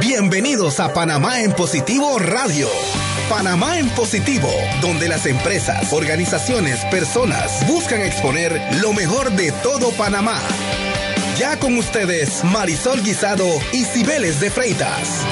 [0.00, 2.66] Bienvenidos a Panamá en Positivo Radio.
[3.28, 4.48] Panamá en Positivo,
[4.80, 10.40] donde las empresas, organizaciones, personas buscan exponer lo mejor de todo Panamá.
[11.38, 15.26] Ya con ustedes, Marisol Guisado y Cibeles de Freitas.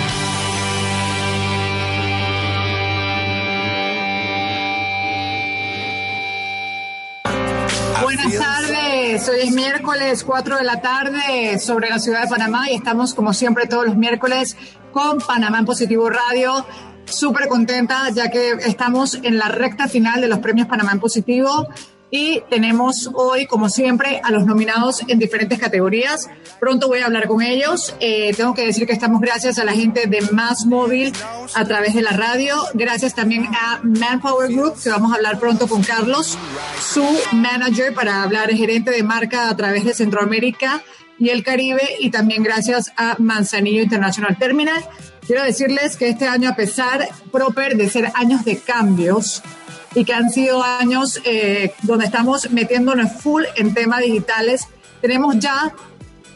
[9.11, 13.35] Hoy es miércoles 4 de la tarde sobre la ciudad de Panamá y estamos como
[13.35, 14.57] siempre todos los miércoles
[14.93, 16.65] con Panamá en Positivo Radio.
[17.07, 21.67] Súper contenta ya que estamos en la recta final de los premios Panamá en Positivo
[22.11, 26.29] y tenemos hoy, como siempre, a los nominados en diferentes categorías.
[26.59, 27.95] Pronto voy a hablar con ellos.
[28.01, 31.13] Eh, tengo que decir que estamos gracias a la gente de Más Móvil
[31.55, 32.57] a través de la radio.
[32.75, 36.37] Gracias también a Manpower Group, que vamos a hablar pronto con Carlos,
[36.81, 40.83] su manager para hablar, gerente de marca a través de Centroamérica
[41.19, 41.97] y el Caribe.
[42.01, 44.85] Y también gracias a Manzanillo International Terminal.
[45.27, 49.45] Quiero decirles que este año, a pesar, proper, de ser años de cambios,
[49.95, 54.69] y que han sido años eh, donde estamos metiéndonos full en temas digitales.
[55.01, 55.75] Tenemos ya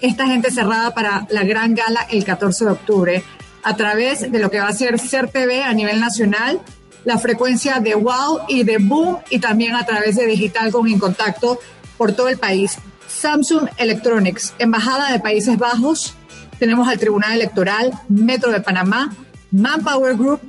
[0.00, 3.24] esta gente cerrada para la gran gala el 14 de octubre
[3.62, 6.60] a través de lo que va a ser Ser TV a nivel nacional,
[7.04, 11.58] la frecuencia de Wow y de Boom y también a través de Digital con Incontacto
[11.96, 12.76] por todo el país.
[13.08, 16.14] Samsung Electronics, Embajada de Países Bajos,
[16.58, 19.14] tenemos al Tribunal Electoral, Metro de Panamá,
[19.50, 20.40] Manpower Group,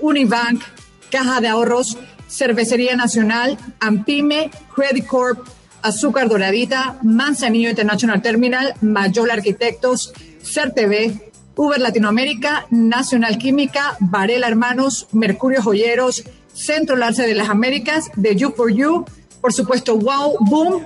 [0.00, 0.62] Unibank,
[1.10, 1.96] Caja de Ahorros,
[2.34, 5.46] Cervecería Nacional, Ampime, Credit Corp,
[5.82, 15.62] Azúcar Doradita, Manzanillo International Terminal, Mayol Arquitectos, CERTV, Uber Latinoamérica, Nacional Química, Varela Hermanos, Mercurio
[15.62, 19.04] Joyeros, Centro Larce de las Américas, The You for You,
[19.40, 20.82] por supuesto Wow Boom,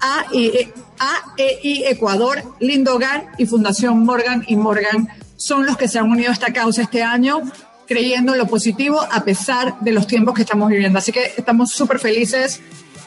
[0.00, 0.72] AEI
[1.36, 6.30] e Ecuador, Lindo Hogar y Fundación Morgan y Morgan son los que se han unido
[6.30, 7.42] a esta causa este año
[7.88, 10.98] creyendo en lo positivo a pesar de los tiempos que estamos viviendo.
[10.98, 12.60] Así que estamos súper felices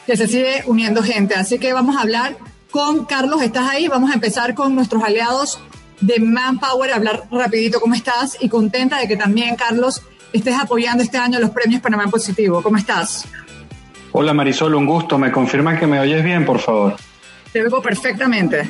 [0.06, 1.36] que se sigue uniendo gente.
[1.36, 2.36] Así que vamos a hablar
[2.72, 3.88] con Carlos, ¿estás ahí?
[3.88, 5.60] Vamos a empezar con nuestros aliados
[6.00, 10.02] de Manpower, hablar rapidito cómo estás y contenta de que también, Carlos,
[10.34, 12.64] estés apoyando este año los premios Panamá Positivo.
[12.64, 13.28] ¿Cómo estás?
[14.14, 15.18] Hola Marisol, un gusto.
[15.20, 16.96] ¿Me confirman que me oyes bien, por favor?
[17.54, 18.68] Te oigo perfectamente.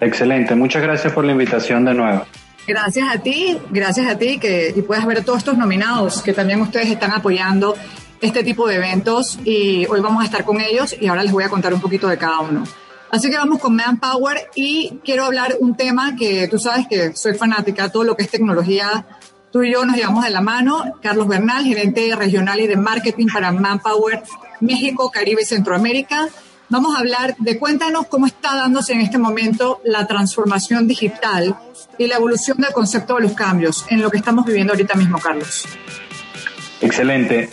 [0.00, 2.26] Excelente, muchas gracias por la invitación de nuevo.
[2.68, 6.60] Gracias a ti, gracias a ti que y puedas ver todos estos nominados que también
[6.60, 7.74] ustedes están apoyando
[8.20, 11.44] este tipo de eventos y hoy vamos a estar con ellos y ahora les voy
[11.44, 12.64] a contar un poquito de cada uno.
[13.10, 17.32] Así que vamos con Manpower y quiero hablar un tema que tú sabes que soy
[17.38, 19.06] fanática, todo lo que es tecnología.
[19.50, 20.98] Tú y yo nos llevamos de la mano.
[21.00, 24.24] Carlos Bernal, gerente regional y de marketing para Manpower
[24.60, 26.28] México, Caribe y Centroamérica.
[26.70, 31.56] Vamos a hablar de cuéntanos cómo está dándose en este momento la transformación digital
[31.96, 35.18] y la evolución del concepto de los cambios en lo que estamos viviendo ahorita mismo,
[35.18, 35.64] Carlos.
[36.82, 37.48] Excelente.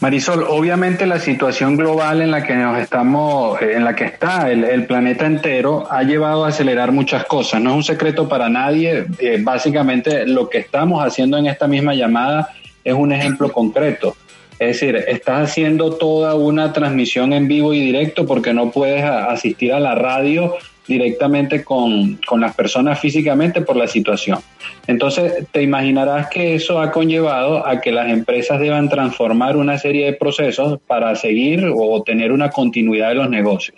[0.00, 4.86] Marisol, obviamente la situación global en la que nos estamos, en la que está el,
[4.86, 7.62] planeta entero, ha llevado a acelerar muchas cosas.
[7.62, 9.06] No es un secreto para nadie.
[9.18, 12.50] Eh, básicamente lo que estamos haciendo en esta misma llamada
[12.84, 14.14] es un ejemplo concreto.
[14.58, 19.72] Es decir, estás haciendo toda una transmisión en vivo y directo porque no puedes asistir
[19.72, 20.56] a la radio
[20.88, 24.38] directamente con, las personas físicamente por la situación.
[24.86, 30.06] Entonces, te imaginarás que eso ha conllevado a que las empresas deban transformar una serie
[30.06, 33.76] de procesos para seguir o tener una continuidad de los negocios.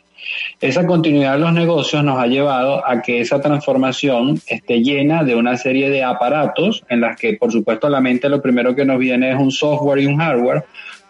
[0.61, 5.35] Esa continuidad de los negocios nos ha llevado a que esa transformación esté llena de
[5.35, 8.99] una serie de aparatos en las que, por supuesto, la mente lo primero que nos
[8.99, 10.65] viene es un software y un hardware,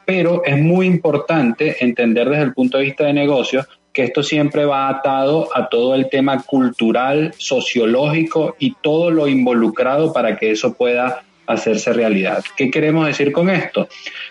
[0.04, 4.64] pero es muy importante entender desde el punto de vista de negocios que esto siempre
[4.64, 10.74] va atado a todo el tema cultural, sociológico y todo lo involucrado para que eso
[10.74, 11.22] pueda
[11.54, 12.42] hacerse realidad.
[12.56, 13.88] ¿Qué queremos decir con esto?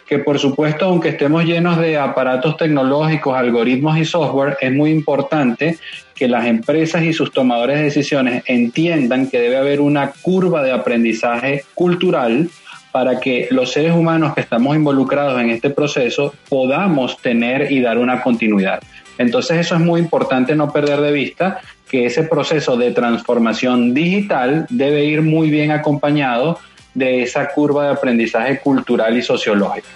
[0.08, 5.78] Que por supuesto, aunque estemos llenos de aparatos tecnológicos, algoritmos y software, es muy importante
[6.16, 10.72] que las empresas y sus tomadores de decisiones entiendan que debe haber una curva de
[10.72, 12.50] aprendizaje cultural
[12.92, 17.98] para que los seres humanos que estamos involucrados en este proceso podamos tener y dar
[17.98, 18.82] una continuidad.
[19.18, 21.60] Entonces eso es muy importante no perder de vista
[21.90, 26.60] que ese proceso de transformación digital debe ir muy bien acompañado
[26.94, 29.88] de esa curva de aprendizaje cultural y sociológico.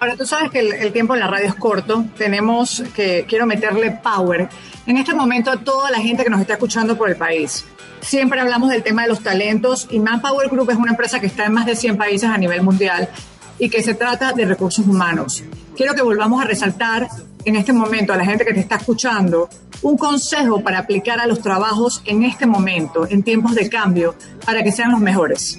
[0.00, 3.90] Ahora, tú sabes que el, tiempo en la radio es corto, tenemos que, quiero meterle
[4.02, 4.48] power.
[4.86, 7.66] En este momento, a toda la gente que nos está escuchando por el país,
[8.00, 11.44] siempre hablamos del tema de los talentos y Manpower Group es una empresa que está
[11.44, 13.10] en más de 100 países a nivel mundial
[13.58, 15.44] y que se trata de recursos humanos.
[15.76, 17.06] Quiero que volvamos a resaltar
[17.44, 19.50] en este momento a la gente que te está escuchando
[19.82, 24.14] un consejo para aplicar a los trabajos en este momento, en tiempos de cambio,
[24.44, 25.58] para que sean los mejores.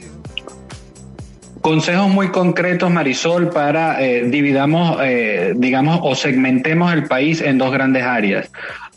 [1.62, 7.72] Consejos muy concretos, Marisol, para eh, dividamos, eh, digamos, o segmentemos el país en dos
[7.72, 8.52] grandes áreas.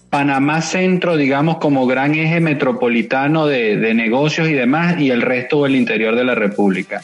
[0.09, 5.75] Panamá Centro, digamos, como gran eje metropolitano de, negocios y demás, y el resto del
[5.75, 7.03] interior de la República.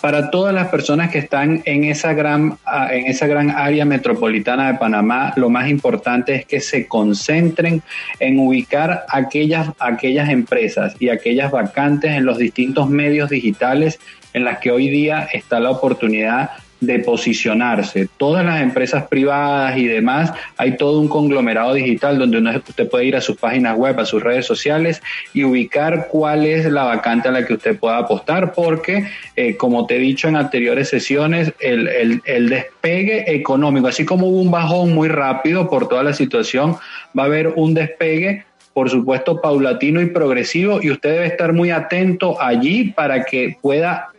[0.00, 2.58] Para todas las personas que están en esa gran,
[2.92, 7.82] en esa gran área metropolitana de Panamá, lo más importante es que se concentren
[8.20, 13.98] en ubicar aquellas, aquellas empresas y aquellas vacantes en los distintos medios digitales
[14.32, 16.50] en las que hoy día está la oportunidad
[16.82, 18.08] de posicionarse.
[18.16, 23.16] Todas las empresas privadas y demás, hay todo un conglomerado digital donde usted puede ir
[23.16, 25.00] a sus páginas web, a sus redes sociales
[25.32, 29.06] y ubicar cuál es la vacante a la que usted pueda apostar, porque,
[29.36, 34.40] eh, como te he dicho en anteriores sesiones, el, el despegue económico, así como hubo
[34.40, 36.76] un bajón muy rápido por toda la situación,
[37.16, 38.44] va a haber un despegue
[38.74, 44.11] por supuesto, paulatino y progresivo, y usted debe estar muy atento allí para que pueda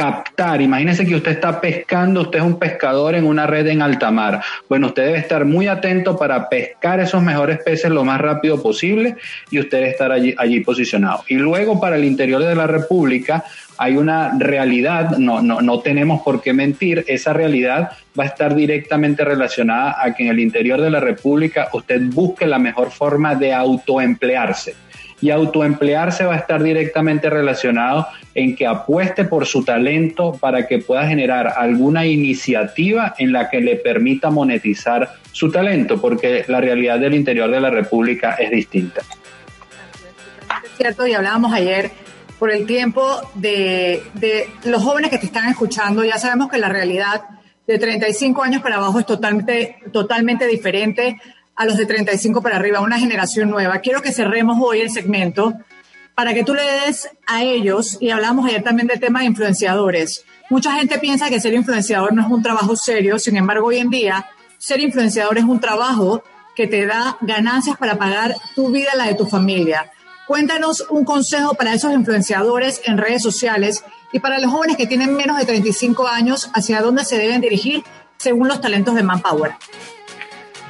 [0.00, 4.10] captar, imagínese que usted está pescando, usted es un pescador en una red en alta
[4.10, 4.40] mar.
[4.66, 9.16] Bueno, usted debe estar muy atento para pescar esos mejores peces lo más rápido posible
[9.50, 11.22] y usted debe estar allí, allí posicionado.
[11.28, 13.44] Y luego para el interior de la República
[13.76, 18.54] hay una realidad, no, no, no tenemos por qué mentir, esa realidad va a estar
[18.54, 23.34] directamente relacionada a que en el interior de la República usted busque la mejor forma
[23.34, 24.76] de autoemplearse
[25.20, 30.78] y autoemplearse va a estar directamente relacionado en que apueste por su talento para que
[30.78, 36.98] pueda generar alguna iniciativa en la que le permita monetizar su talento, porque la realidad
[36.98, 39.02] del interior de la República es distinta.
[40.64, 41.90] Es cierto, y hablábamos ayer
[42.38, 46.70] por el tiempo de, de los jóvenes que te están escuchando, ya sabemos que la
[46.70, 47.22] realidad
[47.66, 51.18] de 35 años para abajo es totalmente, totalmente diferente
[51.60, 53.80] a los de 35 para arriba, una generación nueva.
[53.80, 55.52] Quiero que cerremos hoy el segmento
[56.14, 60.24] para que tú le des a ellos, y hablamos ayer también del tema de influenciadores.
[60.48, 63.90] Mucha gente piensa que ser influenciador no es un trabajo serio, sin embargo, hoy en
[63.90, 64.26] día
[64.56, 66.24] ser influenciador es un trabajo
[66.56, 69.92] que te da ganancias para pagar tu vida la de tu familia.
[70.26, 73.84] Cuéntanos un consejo para esos influenciadores en redes sociales
[74.14, 77.84] y para los jóvenes que tienen menos de 35 años, hacia dónde se deben dirigir
[78.16, 79.52] según los talentos de Manpower.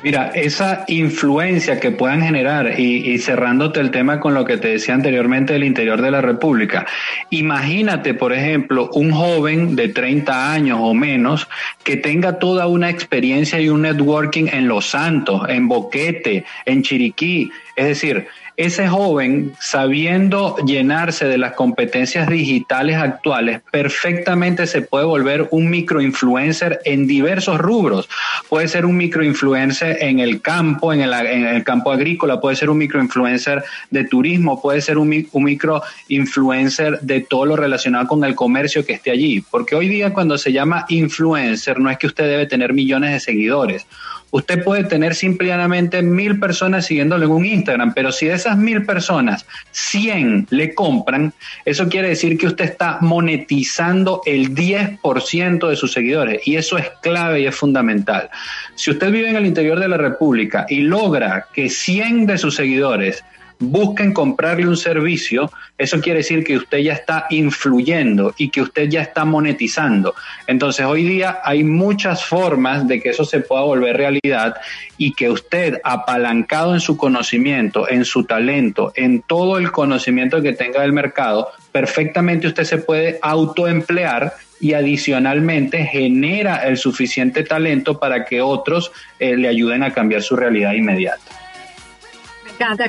[0.02, 4.94] Mira, esa influencia que puedan generar, y, cerrándote el tema con lo que te decía
[4.94, 6.87] anteriormente del interior de la República,
[7.29, 11.49] imagínate, por ejemplo, un joven de 30 años o menos
[11.85, 17.50] que tenga toda una experiencia y un networking en Los Santos, en Boquete, en Chiriquí,
[17.76, 25.49] es decir, ese joven, sabiendo llenarse de las competencias digitales actuales, perfectamente se puede volver
[25.50, 28.06] un microinfluencer en diversos rubros.
[28.50, 33.64] Puede ser un microinfluencer en el campo, en el, campo agrícola, puede ser un microinfluencer
[33.90, 38.93] de turismo, puede ser un, un microinfluencer de todo lo relacionado con el comercio que
[38.93, 39.43] esté allí.
[39.50, 43.20] Porque hoy día cuando se llama influencer no es que usted debe tener millones de
[43.20, 43.87] seguidores
[44.31, 48.85] Usted puede tener simplemente mil personas siguiéndole en un Instagram, pero si de esas mil
[48.85, 51.32] personas, 100 le compran,
[51.65, 56.91] eso quiere decir que usted está monetizando el 10% de sus seguidores y eso es
[57.03, 58.31] clave y es fundamental.
[58.75, 62.55] Si usted vive en el interior de la República y logra que 100 de sus
[62.55, 63.25] seguidores
[63.60, 68.88] busquen comprarle un servicio, eso quiere decir que usted ya está influyendo y que usted
[68.88, 70.14] ya está monetizando.
[70.46, 74.56] Entonces hoy día hay muchas formas de que eso se pueda volver realidad
[74.96, 80.55] y que usted apalancado en su conocimiento, en su talento, en todo el conocimiento que
[80.55, 88.24] tenga del mercado, perfectamente usted se puede autoemplear y adicionalmente genera el suficiente talento para
[88.24, 91.40] que otros eh, le ayuden a cambiar su realidad inmediata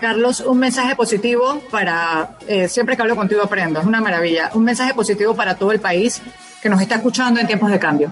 [0.01, 0.41] Carlos.
[0.41, 4.49] Un mensaje positivo para, eh, siempre que hablo contigo aprendo, es una maravilla.
[4.53, 6.21] Un mensaje positivo para todo el país
[6.61, 8.11] que nos está escuchando en tiempos de cambio.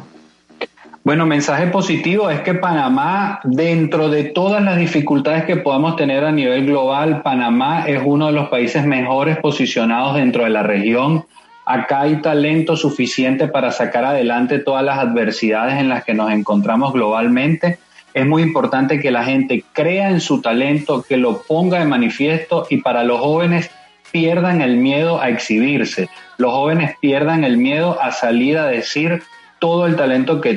[1.03, 6.31] Bueno, mensaje positivo es que Panamá, dentro de todas las dificultades que podamos tener a
[6.31, 11.25] nivel global, Panamá es uno de los países mejores posicionados dentro de la región.
[11.65, 16.93] Acá hay talento suficiente para sacar adelante todas las adversidades en las que nos encontramos
[16.93, 17.79] globalmente
[18.19, 22.67] es muy importante que la gente crea en su talento, que lo ponga de manifiesto
[22.69, 23.71] y para los jóvenes
[24.11, 26.09] pierdan el miedo a exhibirse.
[26.37, 29.23] Los jóvenes pierdan el miedo a salir a decir
[29.59, 30.55] todo el talento que,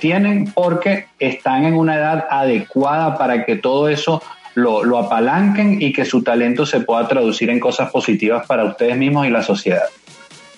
[0.00, 4.22] tienen porque están en una edad adecuada para que todo eso
[4.54, 8.96] lo, lo apalanquen y que su talento se pueda traducir en cosas positivas para ustedes
[8.96, 9.84] mismos y la sociedad.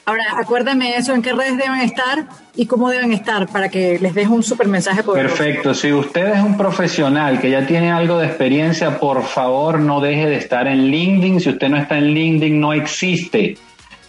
[0.04, 4.14] Ahora, acuérdame eso, en qué redes deben estar y cómo deben estar para que les
[4.14, 8.26] deje un super mensaje Perfecto, si usted es un profesional que ya tiene algo de
[8.26, 11.40] experiencia, por favor no deje de estar en LinkedIn.
[11.40, 13.56] Si usted no está en LinkedIn, no existe.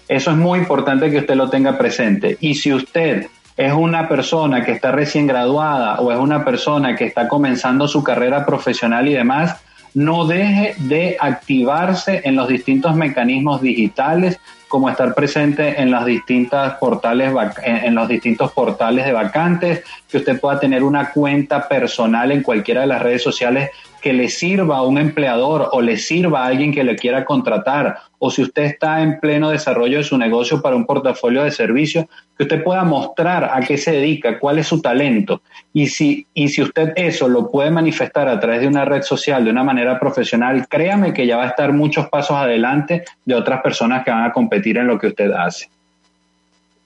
[0.07, 2.37] Eso es muy importante que usted lo tenga presente.
[2.39, 7.05] Y si usted es una persona que está recién graduada o es una persona que
[7.05, 9.57] está comenzando su carrera profesional y demás,
[9.93, 14.39] no deje de activarse en los distintos mecanismos digitales,
[14.73, 17.31] como estar presente en las distintas portales
[17.63, 22.81] en los distintos portales de vacantes, que usted pueda tener una cuenta personal en cualquiera
[22.81, 23.69] de las redes sociales
[24.03, 27.99] que le sirva a un empleador o le sirva a alguien que le quiera contratar,
[28.19, 32.07] o si usted está en pleno desarrollo de su negocio para un portafolio de servicios,
[32.37, 35.41] que usted pueda mostrar a qué se dedica, cuál es su talento.
[35.71, 39.45] Y si, y si usted eso lo puede manifestar a través de una red social
[39.45, 43.61] de una manera profesional, créame que ya va a estar muchos pasos adelante de otras
[43.61, 45.69] personas que van a competir en lo que usted hace.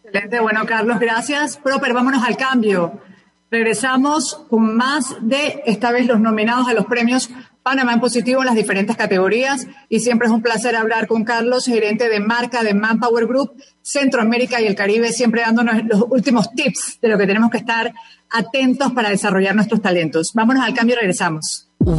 [0.04, 1.58] Excelente, bueno Carlos, gracias.
[1.58, 3.02] Proper, vámonos al cambio.
[3.50, 7.30] Regresamos con más de, esta vez, los nominados a los premios
[7.68, 9.68] Panamá en positivo en las diferentes categorías.
[9.89, 14.62] Y siempre es un placer hablar con Carlos, gerente de marca de Manpower Group, Centroamérica
[14.62, 17.94] y el Caribe, siempre dándonos los últimos tips de lo que tenemos que estar
[18.30, 20.32] atentos para desarrollar nuestros talentos.
[20.34, 21.68] Vámonos al cambio y regresamos.
[21.80, 21.98] Wow.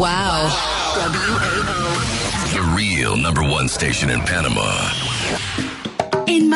[2.52, 5.07] The real number one station in Panama.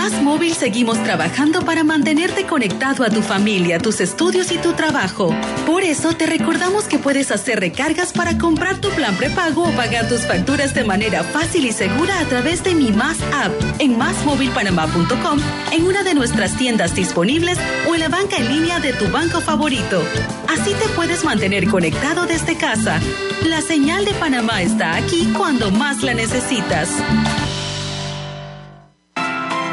[0.02, 5.32] Más Móvil seguimos trabajando para mantenerte conectado a tu familia, tus estudios y tu trabajo.
[5.64, 10.08] Por eso te recordamos que puedes hacer recargas para comprar tu plan prepago o pagar
[10.08, 15.38] tus facturas de manera fácil y segura a través de Mi Más App en másmóvilpanamá.com,
[15.70, 17.56] en una de nuestras tiendas disponibles
[17.88, 20.02] o en la banca en línea de tu banco favorito.
[20.48, 22.98] Así te puedes mantener conectado desde casa.
[23.44, 26.90] La señal de Panamá está aquí cuando más la necesitas.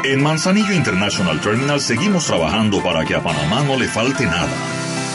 [0.02, 4.48] En Manzanillo International Terminal seguimos trabajando para que a Panamá no le falte nada.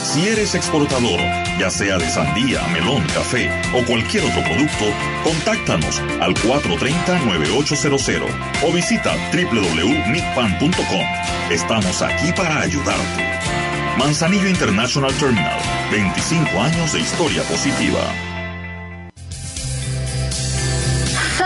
[0.03, 1.19] Si eres exportador,
[1.59, 4.85] ya sea de sandía, melón, café o cualquier otro producto,
[5.23, 8.29] contáctanos al 430-9800
[8.63, 11.05] o visita www.micpan.com.
[11.49, 13.25] Estamos aquí para ayudarte.
[13.97, 15.59] Manzanillo International Terminal,
[15.91, 18.34] 25 años de historia positiva.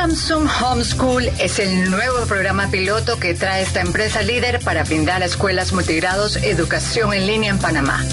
[0.10, 5.26] Samsung Homeschool es el nuevo programa piloto que trae esta empresa líder para brindar a
[5.26, 8.04] escuelas multigrados educación en línea en Panamá.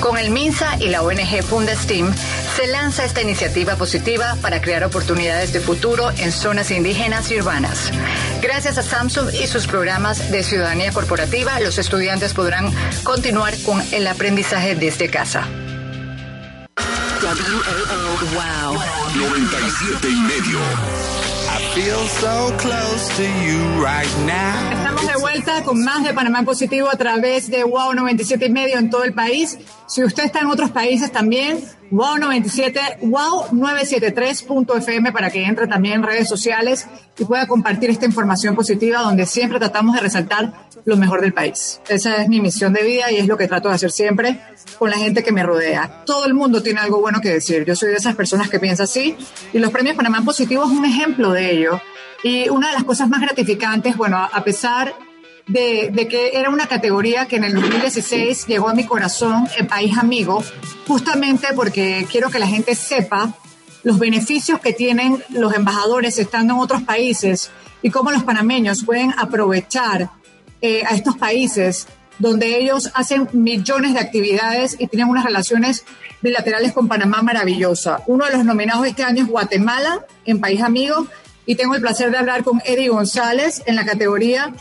[0.00, 2.12] Con el MINSA y la ONG Fundestim
[2.56, 7.90] se lanza esta iniciativa positiva para crear oportunidades de futuro en zonas indígenas y urbanas.
[8.42, 12.70] Gracias a Samsung y sus programas de ciudadanía corporativa, los estudiantes podrán
[13.02, 15.48] continuar con el aprendizaje desde casa.
[18.34, 18.74] Wow.
[19.14, 21.19] 97 y medio.
[24.72, 28.78] Estamos de vuelta con más de Panamá Positivo a través de Wow 97 y medio
[28.78, 29.56] en todo el país.
[29.90, 35.94] Si usted está en otros países también, Wow 97, Wow 973.fm para que entre también
[35.94, 36.86] en redes sociales
[37.18, 40.52] y pueda compartir esta información positiva donde siempre tratamos de resaltar
[40.84, 41.80] lo mejor del país.
[41.88, 44.40] Esa es mi misión de vida y es lo que trato de hacer siempre
[44.78, 46.04] con la gente que me rodea.
[46.06, 47.64] Todo el mundo tiene algo bueno que decir.
[47.64, 49.16] Yo soy de esas personas que piensa así
[49.52, 51.80] y los premios Panamá Positivo es un ejemplo de ello.
[52.22, 54.94] Y una de las cosas más gratificantes, bueno, a pesar
[55.50, 59.66] de, de, que era una categoría que en el 2016 llegó a mi corazón, el
[59.66, 60.42] país amigo,
[60.86, 63.34] justamente porque quiero que la gente sepa
[63.82, 67.50] los beneficios que tienen los embajadores estando en otros países
[67.82, 70.10] y cómo los panameños pueden aprovechar
[70.60, 71.86] eh, a estos países
[72.18, 75.84] donde ellos hacen millones de actividades y tienen unas relaciones
[76.20, 78.02] bilaterales con Panamá maravillosa.
[78.06, 81.06] Uno de los nominados este año es Guatemala, en País Amigo,
[81.46, 84.52] y tengo el placer de hablar con Eddie González en la categoría.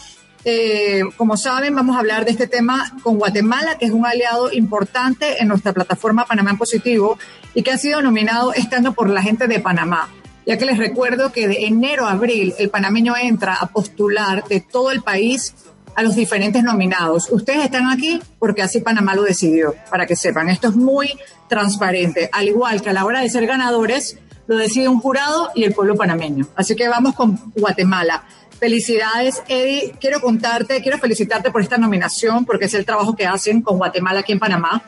[0.46, 4.52] Eh, como saben, vamos a hablar de este tema con Guatemala, que es un aliado
[4.52, 7.18] importante en nuestra plataforma Panamá en Positivo
[7.54, 10.10] y que ha sido nominado año por la gente de Panamá.
[10.46, 14.62] Ya que les recuerdo que de enero a abril el panameño entra a postular de
[14.62, 15.54] todo el país
[15.96, 17.30] a los diferentes nominados.
[17.30, 20.50] Ustedes están aquí porque así Panamá lo decidió, para que sepan.
[20.50, 21.20] Esto es muy
[21.50, 22.30] transparente.
[22.32, 24.18] Al igual que a la hora de ser ganadores,
[24.48, 26.48] lo decide un jurado y el pueblo panameño.
[26.56, 28.24] Así que vamos con Guatemala.
[28.60, 29.94] Felicidades, Eddie.
[30.00, 34.20] Quiero contarte, quiero felicitarte por esta nominación, porque es el trabajo que hacen con Guatemala
[34.20, 34.84] aquí en Panamá.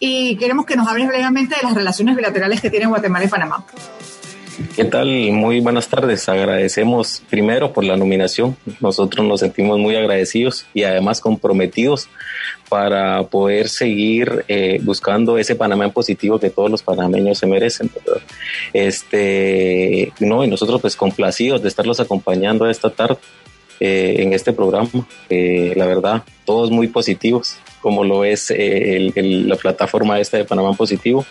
[0.00, 3.64] Y queremos que nos hables brevemente de las relaciones bilaterales que tienen Guatemala y Panamá.
[4.76, 5.08] ¿Qué tal?
[5.32, 6.28] Muy buenas tardes.
[6.28, 8.56] Agradecemos primero por la nominación.
[8.80, 12.08] Nosotros nos sentimos muy agradecidos y además comprometidos
[12.68, 17.90] para poder seguir eh, buscando ese Panamá en positivo que todos los panameños se merecen.
[18.72, 23.18] Este, no, y nosotros pues complacidos de estarlos acompañando esta tarde
[23.80, 24.88] eh, en este programa.
[25.28, 31.26] la verdad, todos muy positivos como lo es eh, la plataforma esta de Panamá Positivo,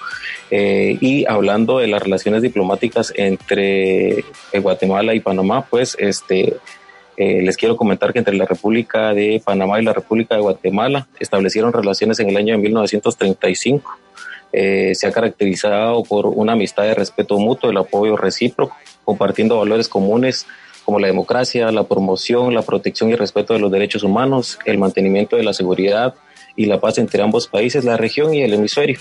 [0.51, 6.57] eh, y hablando de las relaciones diplomáticas entre eh, Guatemala y Panamá, pues este,
[7.17, 11.73] les quiero comentar que entre la República de Panamá y la República de Guatemala establecieron
[11.73, 13.97] relaciones en el año de 1935.
[14.51, 19.89] Eh, se ha caracterizado por una amistad de respeto mutuo, el apoyo recíproco, compartiendo valores
[19.89, 20.45] comunes
[20.85, 25.35] como la democracia, la promoción, la protección y respeto de los derechos humanos, el mantenimiento
[25.35, 26.13] de la seguridad
[26.55, 28.99] y la paz entre ambos países, la región y el hemisferio.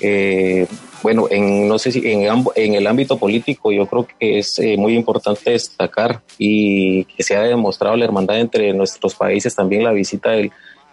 [0.00, 0.66] Eh,
[1.02, 4.76] bueno, en, no sé si en, en, el ámbito político yo creo que es eh,
[4.76, 9.92] muy importante destacar y que se ha demostrado la hermandad entre nuestros países también la
[9.92, 10.50] visita de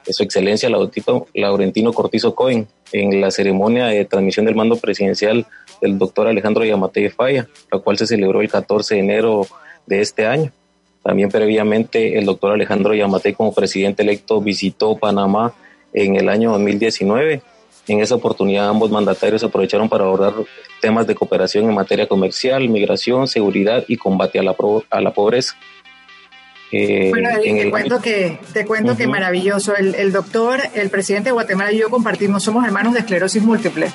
[0.10, 5.48] su excelencia Laurentino Cortizo Cohen en la ceremonia de transmisión del mando presidencial
[5.82, 9.48] del doctor Alejandro Yamate Falla, la cual se celebró el 14 de enero
[9.86, 10.51] de este año.
[11.03, 15.53] También previamente el doctor Alejandro Yamate como presidente electo visitó Panamá
[15.93, 17.41] en el año 2019
[17.88, 20.33] en esa oportunidad ambos mandatarios aprovecharon para abordar
[20.81, 24.55] temas de cooperación en materia comercial, migración, seguridad y combate a la,
[24.89, 25.55] a la pobreza.
[26.72, 29.75] Eh, bueno, te, cuento que, te cuento que maravilloso.
[29.75, 33.91] El, doctor, el presidente de Guatemala y yo compartimos, somos hermanos de esclerosis múltiple.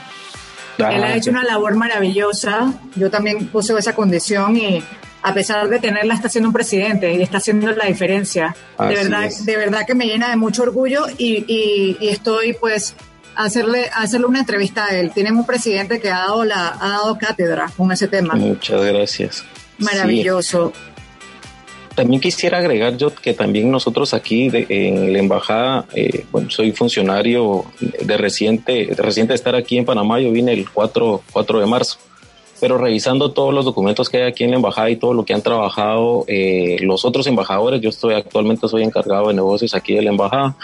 [0.79, 2.73] Ah, Él ha hecho una labor maravillosa.
[2.95, 4.85] Yo también puse esa condición y
[5.23, 8.55] a pesar de tenerla está siendo un presidente y está haciendo la diferencia.
[8.79, 12.95] de verdad, de verdad que me llena de mucho orgullo y, y estoy pues
[13.39, 15.13] hacerle, hacerle una entrevista a él.
[15.15, 18.35] Tenemos un presidente que ha dado, la, ha dado cátedra con ese tema.
[18.35, 19.45] Muchas gracias.
[19.79, 20.73] Maravilloso.
[21.95, 27.65] También quisiera agregar yo que también nosotros aquí en la embajada, eh, bueno, soy funcionario
[27.81, 31.99] de reciente, de reciente estar aquí en Panamá, yo vine el 4, 4 de marzo
[32.61, 35.35] pero revisando todos los documentos que hay aquí en la embajada y todo lo que
[35.35, 40.03] han trabajado eh, los otros embajadores, yo estoy actualmente soy encargado de negocios aquí de
[40.03, 40.57] la embajada.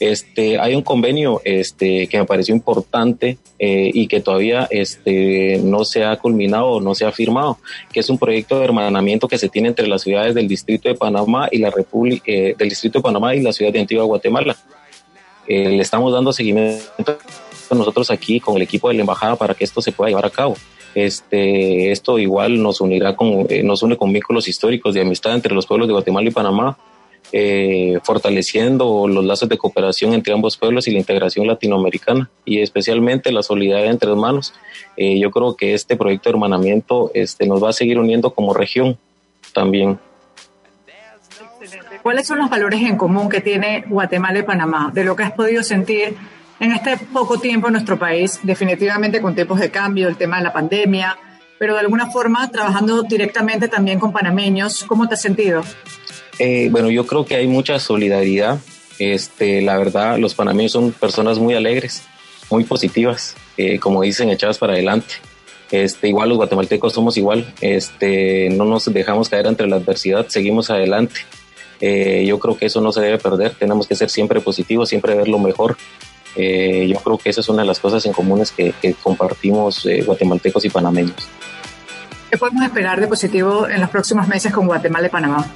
[0.00, 5.84] Este, hay un convenio este, que me pareció importante eh, y que todavía este, no
[5.84, 7.58] se ha culminado no se ha firmado,
[7.92, 10.94] que es un proyecto de hermanamiento que se tiene entre las ciudades del Distrito de
[10.94, 14.56] Panamá y la República eh, del Distrito de Panamá y la ciudad de Antigua Guatemala.
[15.46, 17.18] le estamos dando seguimiento
[17.70, 20.30] nosotros aquí con el equipo de la embajada para que esto se pueda llevar a
[20.30, 20.56] cabo.
[20.94, 25.54] Este, esto igual nos unirá con, eh, nos une con vínculos históricos de amistad entre
[25.54, 26.78] los pueblos de Guatemala y Panamá,
[27.30, 33.30] eh, fortaleciendo los lazos de cooperación entre ambos pueblos y la integración latinoamericana y especialmente
[33.32, 34.54] la solidaridad entre hermanos.
[34.96, 38.54] Eh, yo creo que este proyecto de hermanamiento este, nos va a seguir uniendo como
[38.54, 38.98] región
[39.52, 39.98] también.
[42.02, 44.90] ¿Cuáles son los valores en común que tiene Guatemala y Panamá?
[44.94, 46.16] De lo que has podido sentir
[46.60, 50.44] en este poco tiempo en nuestro país, definitivamente con tiempos de cambio, el tema de
[50.44, 51.18] la pandemia,
[51.58, 54.84] pero de alguna forma trabajando directamente también con panameños.
[54.84, 55.62] ¿Cómo te has sentido?
[56.38, 58.58] Eh, bueno, yo creo que hay mucha solidaridad.
[58.98, 62.02] Este, la verdad, los panameños son personas muy alegres,
[62.50, 65.14] muy positivas, eh, como dicen, echadas para adelante.
[65.70, 70.70] Este, igual los guatemaltecos somos igual, este, no nos dejamos caer ante la adversidad, seguimos
[70.70, 71.20] adelante.
[71.80, 75.14] Eh, yo creo que eso no se debe perder, tenemos que ser siempre positivos, siempre
[75.14, 75.76] ver lo mejor
[76.38, 78.72] eh, yo creo que esa es una de las cosas en comunes que,
[79.02, 81.28] compartimos eh, guatemaltecos y panameños.
[82.30, 85.46] ¿Qué podemos esperar de positivo en los próximos meses con Guatemala y Panamá?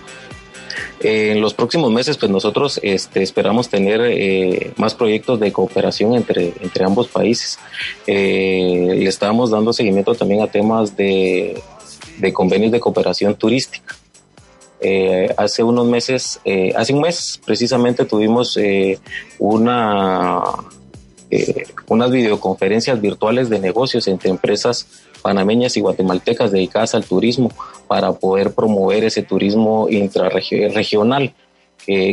[1.05, 6.55] en los próximos meses, pues nosotros este, esperamos tener eh, más proyectos de cooperación entre,
[6.61, 7.59] entre ambos países.
[8.07, 11.61] le estamos dando seguimiento también a temas de,
[12.19, 13.97] de convenios de cooperación turística.
[14.85, 18.99] Eh, hace unos meses, eh, hace un mes precisamente tuvimos eh,
[19.39, 20.43] una,
[21.87, 24.89] unas videoconferencias virtuales de negocios entre empresas
[25.23, 27.53] panameñas y guatemaltecas dedicadas al turismo
[27.87, 31.33] para poder promover ese turismo intrarregional.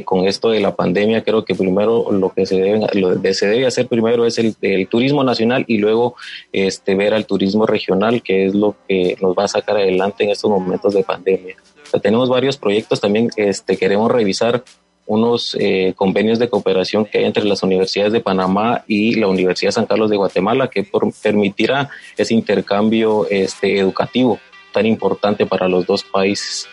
[0.06, 3.48] con esto de la pandemia creo que primero lo que se debe, lo que se
[3.48, 6.16] debe hacer primero es el, el, turismo nacional y luego
[6.54, 10.30] este, ver al turismo regional, que es lo que nos va a sacar adelante en
[10.30, 11.56] estos momentos de pandemia
[12.02, 14.64] tenemos varios proyectos también, este, queremos revisar
[15.10, 19.72] unos eh, convenios de cooperación que hay entre las universidades de Panamá y la Universidad
[19.72, 20.88] San Carlos de Guatemala que
[21.24, 24.40] permitirá ese intercambio este, educativo
[24.72, 26.68] tan importante para los dos países.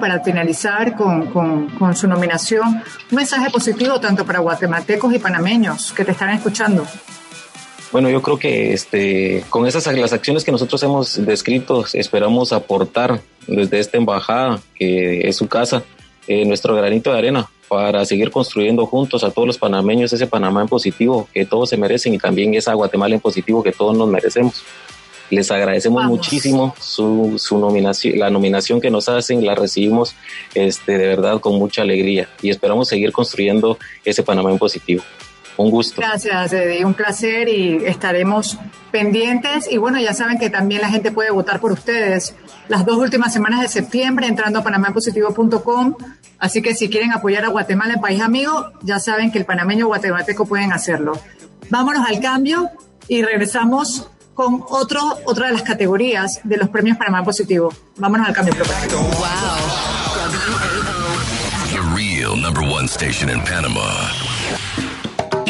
[0.00, 6.12] Para finalizar con su nominación, un mensaje positivo tanto para guatemaltecos y panameños que te
[6.12, 6.86] están escuchando.
[7.92, 13.20] Bueno, yo creo que este, con esas las acciones que nosotros hemos descrito, esperamos aportar
[13.46, 15.84] desde esta embajada, que es su casa,
[16.26, 20.62] eh, nuestro granito de arena para seguir construyendo juntos a todos los panameños ese Panamá
[20.62, 24.08] en positivo que todos se merecen y también esa Guatemala en positivo que todos nos
[24.08, 24.62] merecemos.
[25.28, 30.14] Les agradecemos muchísimo su, su, nominación, la nominación que nos hacen, la recibimos
[30.54, 35.02] este, de verdad con mucha alegría y esperamos seguir construyendo ese Panamá en positivo.
[35.56, 36.00] Un gusto.
[36.00, 36.84] Gracias, Eddie.
[36.84, 38.58] Un placer y estaremos
[38.90, 39.70] pendientes.
[39.70, 42.34] Y bueno, ya saben que también la gente puede votar por ustedes
[42.68, 45.94] las dos últimas semanas de septiembre entrando a panamapositivo.com.
[46.38, 49.86] Así que si quieren apoyar a Guatemala, el país amigo, ya saben que el panameño
[49.86, 51.12] guatemalteco pueden hacerlo.
[51.70, 52.70] Vámonos al cambio
[53.08, 57.72] y regresamos con otro, otra de las categorías de los premios Panamá Positivo.
[57.96, 58.54] Vámonos al cambio.
[58.54, 58.64] Wow.
[61.70, 64.21] The real number one station in Panama.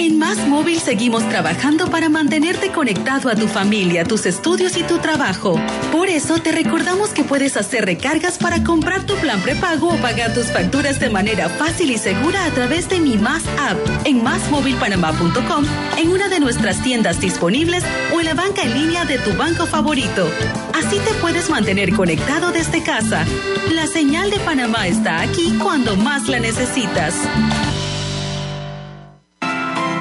[0.03, 4.99] En Más Móvil seguimos trabajando para mantenerte conectado a tu familia, tus estudios y tu
[4.99, 5.61] trabajo.
[5.93, 10.35] Por eso te recordamos que puedes hacer recargas para comprar tu plan prepago o pagar
[10.35, 15.67] tus facturas de manera fácil y segura a través de Mi Más App en másmóvilpanamá.com,
[15.97, 19.67] en una de nuestras tiendas disponibles o en la banca en línea de tu banco
[19.67, 20.29] favorito.
[20.75, 23.25] Así te puedes mantener conectado desde casa.
[23.71, 27.15] La señal de Panamá está aquí cuando más la necesitas.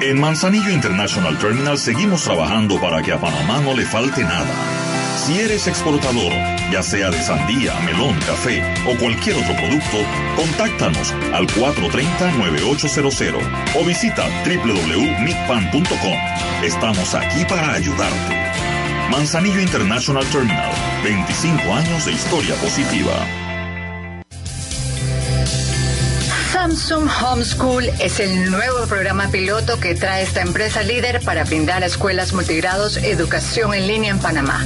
[0.02, 4.52] En Manzanillo International Terminal seguimos trabajando para que a Panamá no le falte nada.
[5.16, 6.32] Si eres exportador,
[6.72, 9.98] ya sea de sandía, melón, café o cualquier otro producto,
[10.34, 16.16] contáctanos al 430-9800 o visita www.micpan.com.
[16.64, 18.36] Estamos aquí para ayudarte.
[19.08, 20.72] Manzanillo International Terminal,
[21.04, 23.24] 25 años de historia positiva.
[26.62, 31.86] Samsung Homeschool es el nuevo programa piloto que trae esta empresa líder para brindar a
[31.86, 34.64] escuelas multigrados educación en línea en Panamá.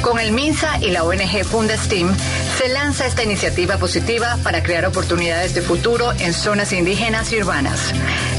[0.00, 2.08] Con el MINSA y la ONG Fundestim
[2.56, 7.92] se lanza esta iniciativa positiva para crear oportunidades de futuro en zonas indígenas y urbanas.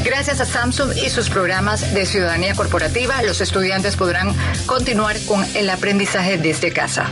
[0.05, 4.33] Gracias a Samsung y sus programas de ciudadanía corporativa, los estudiantes podrán
[4.65, 7.11] continuar con el aprendizaje desde casa.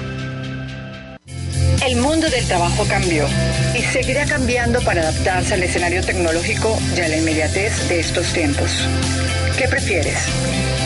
[1.82, 3.28] El mundo del trabajo cambió
[3.76, 8.88] y seguirá cambiando para adaptarse al escenario tecnológico y a la inmediatez de estos tiempos.
[9.58, 10.18] ¿Qué prefieres?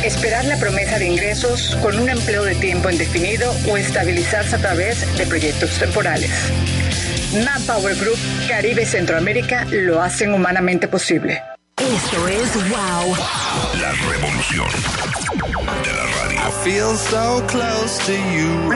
[0.03, 5.17] ¿Esperar la promesa de ingresos con un empleo de tiempo indefinido o estabilizarse a través
[5.17, 6.31] de proyectos temporales?
[7.45, 11.41] Manpower Group Caribe y Centroamérica lo hacen humanamente posible.
[11.77, 13.15] Esto es Wow.
[13.79, 14.67] La revolución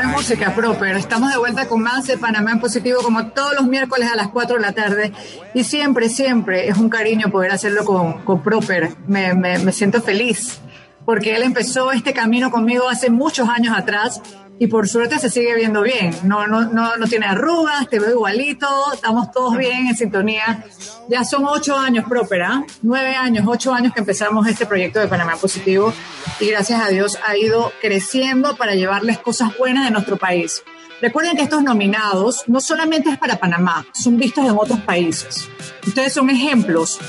[0.08, 0.96] música, Proper.
[0.98, 4.28] Estamos de vuelta con más de Panamá en positivo como todos los miércoles a las
[4.30, 5.12] 4 de la tarde.
[5.54, 8.96] Y siempre, siempre es un cariño poder hacerlo con, con Proper.
[9.08, 10.60] Me, me, me siento feliz
[11.06, 14.22] porque él empezó este camino conmigo hace muchos años atrás
[14.60, 16.16] y por suerte se sigue viendo bien.
[16.24, 20.64] No, no, no, no tiene arrugas, te veo igualito, estamos todos bien en sintonía.
[21.10, 25.36] Ya son ocho años, Própera, nueve años, ocho años que empezamos este proyecto de Panamá
[25.36, 25.94] Positivo
[26.40, 30.64] y gracias a Dios ha ido creciendo para llevarles cosas buenas de nuestro país.
[31.02, 35.50] Recuerden que estos nominados no solamente es para Panamá, son vistos en otros países.
[35.88, 37.00] Ustedes son ejemplos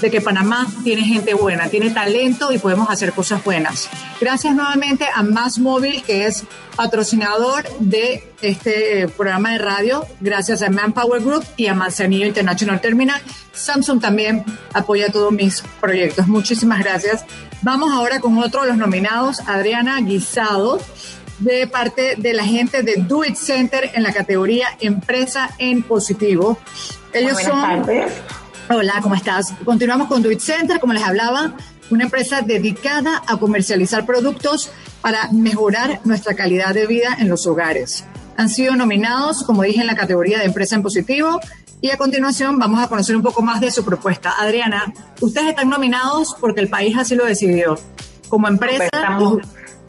[0.00, 3.88] de que Panamá tiene gente buena, tiene talento y podemos hacer cosas buenas.
[4.20, 6.44] Gracias nuevamente a Más Móvil, que es
[6.76, 13.20] patrocinador de este programa de radio, gracias a Manpower Group y a Manzanillo International Terminal.
[13.52, 16.28] Samsung también apoya todos mis proyectos.
[16.28, 17.24] Muchísimas gracias.
[17.62, 20.80] Vamos ahora con otro de los nominados, Adriana Guisado
[21.38, 26.58] de parte de la gente de Do It Center en la categoría Empresa en Positivo.
[27.12, 27.84] Ellos son
[28.70, 29.54] Hola, ¿cómo estás?
[29.64, 31.54] Continuamos con Do It Center, como les hablaba,
[31.88, 38.04] una empresa dedicada a comercializar productos para mejorar nuestra calidad de vida en los hogares.
[38.36, 41.40] Han sido nominados, como dije, en la categoría de empresa en positivo
[41.80, 44.34] y a continuación vamos a conocer un poco más de su propuesta.
[44.38, 47.78] Adriana, ustedes están nominados porque el país así lo decidió.
[48.28, 48.90] Como empresa,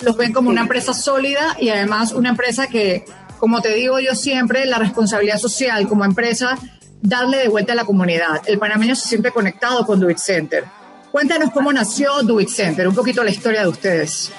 [0.01, 3.03] los, ven como una empresa sólida y además una empresa que,
[3.39, 6.57] como te digo yo siempre, la responsabilidad social como empresa
[7.01, 8.41] darle de vuelta a la comunidad.
[8.45, 10.65] El panameño se siente conectado con Do It Center.
[11.11, 14.31] Cuéntanos cómo nació Do It Center, un poquito la historia de ustedes.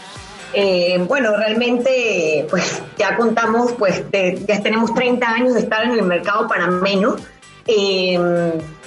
[0.53, 6.03] Eh, bueno, realmente, pues ya contamos, pues ya tenemos 30 años de estar en el
[6.03, 7.17] mercado panameño.
[7.67, 8.19] Eh,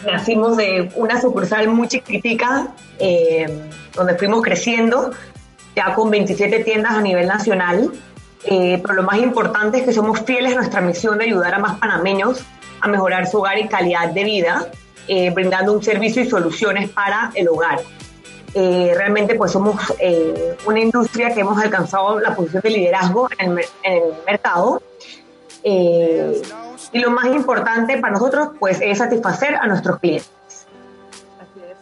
[0.06, 2.68] nacimos de una sucursal muy chiquitica,
[3.00, 5.12] eh, donde fuimos creciendo,
[5.76, 7.92] ya con 27 tiendas a nivel nacional.
[8.46, 11.80] pero lo más importante es que somos fieles a nuestra misión de ayudar a más
[11.80, 12.44] panameños
[12.84, 14.68] a mejorar su hogar y calidad de vida,
[15.08, 17.80] eh, brindando un servicio y soluciones para el hogar.
[18.54, 23.58] Eh, realmente pues somos eh, una industria que hemos alcanzado la posición de liderazgo en
[23.84, 24.84] el, mercado.
[25.64, 30.30] y lo más importante para nosotros pues es satisfacer a nuestros clientes.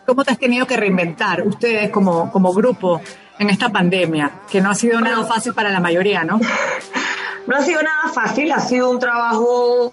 [0.05, 3.01] ¿Cómo te has tenido que reinventar ustedes como, como grupo
[3.39, 4.31] en esta pandemia?
[4.51, 6.39] Que no ha sido nada fácil para la mayoría, ¿no?
[7.47, 9.91] no ha sido nada fácil, ha sido un trabajo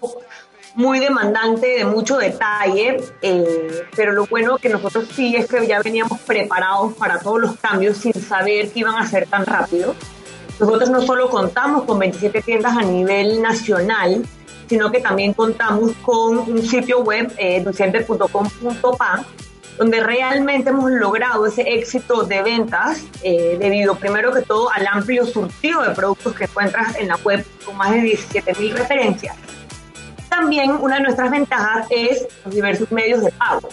[0.79, 5.83] muy demandante de mucho detalle, eh, pero lo bueno que nosotros sí es que ya
[5.83, 9.97] veníamos preparados para todos los cambios sin saber que iban a ser tan rápido.
[10.61, 14.25] Nosotros no solo contamos con 27 tiendas a nivel nacional,
[14.69, 17.61] sino que también contamos con un sitio web, eh,
[19.79, 25.27] donde realmente hemos logrado ese éxito de ventas eh, debido primero que todo al amplio
[25.27, 29.35] surtido de productos que encuentras en la web con más de 17.000 referencias.
[30.39, 33.69] También una de nuestras ventajas es los diversos medios de pago.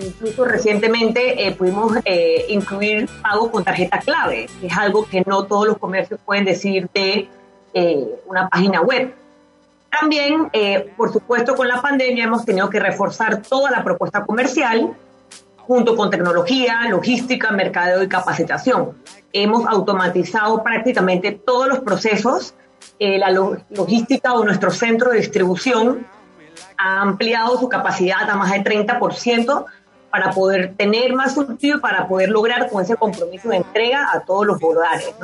[0.00, 5.44] Incluso recientemente eh, pudimos eh, incluir pago con tarjeta clave, que es algo que no
[5.44, 7.28] todos los comercios pueden decir de
[8.26, 9.14] una página web.
[9.90, 10.50] También,
[10.96, 14.96] por supuesto, con la pandemia hemos tenido que reforzar toda la propuesta comercial
[15.70, 18.96] junto con tecnología, logística, mercadeo y capacitación.
[19.32, 22.54] Hemos automatizado prácticamente todos los procesos.
[22.98, 26.06] Eh, la logística o nuestro centro de distribución
[26.76, 29.64] ha ampliado su capacidad a más del 30%
[30.10, 34.20] para poder tener más surtido y para poder lograr con ese compromiso de entrega a
[34.20, 35.14] todos los hogares.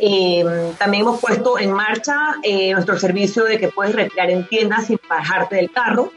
[0.00, 4.86] Eh, también hemos puesto en marcha eh, nuestro servicio de que puedes retirar en tiendas
[4.86, 6.12] sin bajarte del carro,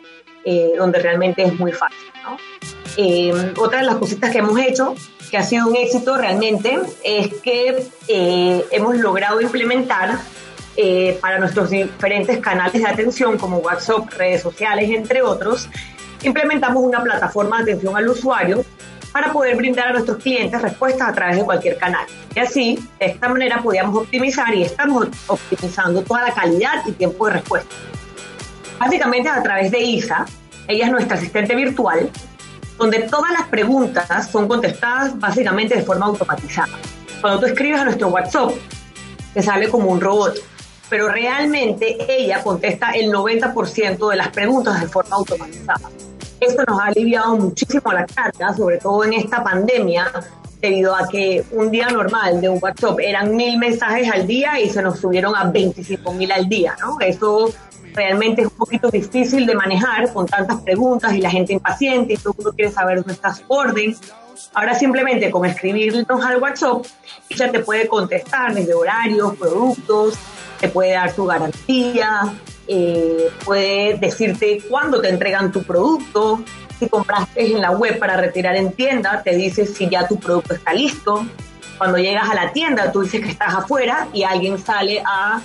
[0.78, 1.98] donde realmente es muy fácil.
[2.24, 2.38] ¿no?
[2.98, 4.96] Eh, otra de las cositas que hemos hecho,
[5.30, 10.18] que ha sido un éxito realmente, es que eh, hemos logrado implementar
[10.78, 15.70] eh, para nuestros diferentes canales de atención como WhatsApp, redes sociales, entre otros,
[16.24, 18.66] implementamos una plataforma de atención al usuario
[19.12, 22.06] para poder brindar a nuestros clientes respuestas a través de cualquier canal.
[22.36, 27.28] Y así, de esta manera, podíamos optimizar y estamos optimizando toda la calidad y tiempo
[27.28, 27.74] de respuesta.
[28.78, 30.26] Básicamente a través de ISA,
[30.68, 32.10] ella es nuestra asistente virtual,
[32.78, 36.78] donde todas las preguntas son contestadas básicamente de forma automatizada.
[37.22, 38.52] Cuando tú escribes a nuestro WhatsApp,
[39.34, 40.38] te sale como un robot,
[40.90, 45.90] pero realmente ella contesta el 90% de las preguntas de forma automatizada.
[46.40, 50.12] Esto nos ha aliviado muchísimo la carga, sobre todo en esta pandemia,
[50.62, 54.70] debido a que un día normal de un WhatsApp eran mil mensajes al día y
[54.70, 57.00] se nos subieron a 25 mil al día, ¿no?
[57.00, 57.54] Eso
[57.94, 62.18] realmente es un poquito difícil de manejar con tantas preguntas y la gente impaciente y
[62.18, 64.00] todo el mundo quiere saber nuestras órdenes.
[64.54, 66.86] Ahora simplemente con escribirnos al WhatsApp,
[67.30, 70.16] ella te puede contestar desde horarios, productos,
[70.60, 72.34] te puede dar tu garantía,
[72.68, 76.44] eh, puede decirte cuándo te entregan tu producto,
[76.80, 80.56] si compraste en la web para retirar en tienda, te dice si ya tu producto
[80.56, 81.26] está listo.
[81.78, 85.42] Cuando llegas a la tienda, tú dices que estás afuera y alguien sale a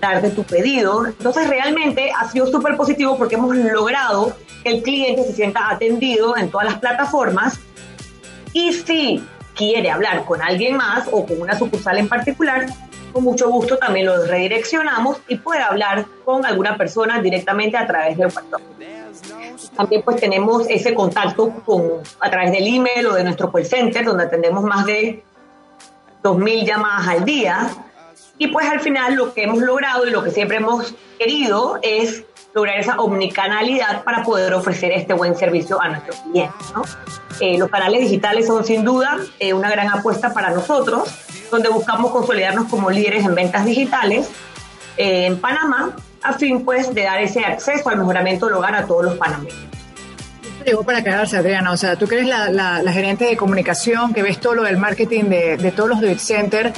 [0.00, 1.06] darte tu pedido.
[1.06, 6.36] Entonces realmente ha sido súper positivo porque hemos logrado que el cliente se sienta atendido
[6.36, 7.60] en todas las plataformas
[8.52, 12.66] y si quiere hablar con alguien más o con una sucursal en particular,
[13.12, 18.16] con mucho gusto también lo redireccionamos y puede hablar con alguna persona directamente a través
[18.16, 18.60] del WhatsApp.
[19.76, 24.04] También pues tenemos ese contacto con, a través del email o de nuestro call center,
[24.04, 25.22] donde atendemos más de
[26.22, 27.70] 2.000 llamadas al día
[28.38, 32.24] y pues al final lo que hemos logrado y lo que siempre hemos querido es
[32.54, 36.72] lograr esa omnicanalidad para poder ofrecer este buen servicio a nuestros clientes.
[36.74, 36.82] ¿no?
[37.40, 41.08] Eh, los canales digitales son sin duda eh, una gran apuesta para nosotros,
[41.50, 44.28] donde buscamos consolidarnos como líderes en ventas digitales
[44.96, 48.86] eh, en Panamá, a fin pues de dar ese acceso al mejoramiento del hogar a
[48.86, 49.70] todos los panameños.
[50.64, 51.72] Llegó para quedarse, Adriana.
[51.72, 54.76] O sea, tú que eres la, la, gerente de comunicación, que ves todo lo del
[54.76, 56.72] marketing de, de todos los Debit Center,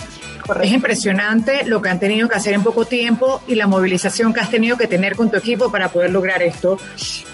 [0.62, 4.40] es impresionante lo que han tenido que hacer en poco tiempo y la movilización que
[4.40, 6.78] has tenido que tener con tu equipo para poder lograr esto.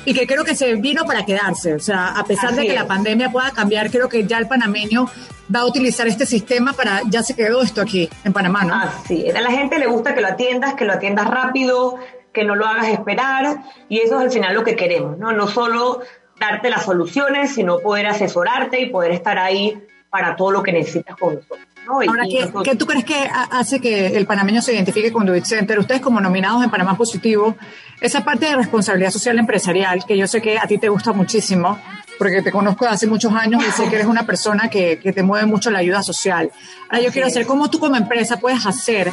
[0.05, 1.75] Y que creo que se vino para quedarse.
[1.75, 5.07] O sea, a pesar de que la pandemia pueda cambiar, creo que ya el panameño
[5.55, 8.75] va a utilizar este sistema para, ya se quedó esto aquí en Panamá, ¿no?
[8.75, 11.99] Así, a la gente le gusta que lo atiendas, que lo atiendas rápido,
[12.33, 15.33] que no lo hagas esperar y eso es al final lo que queremos, ¿no?
[15.33, 16.01] No solo
[16.39, 21.17] darte las soluciones, sino poder asesorarte y poder estar ahí para todo lo que necesitas
[21.17, 21.68] con nosotros.
[21.89, 22.25] Ahora,
[22.65, 25.79] ¿qué, tú crees que hace que el panameño se identifique con Duit Center?
[25.79, 27.57] Ustedes como nominados en Panamá Positivo,
[28.01, 31.79] esa parte de responsabilidad social empresarial, que yo sé que a ti te gusta muchísimo,
[32.19, 35.23] porque te conozco hace muchos años y sé que eres una persona que, que te
[35.23, 36.51] mueve mucho la ayuda social.
[36.91, 39.11] Ahora yo quiero saber cómo tú como empresa puedes hacer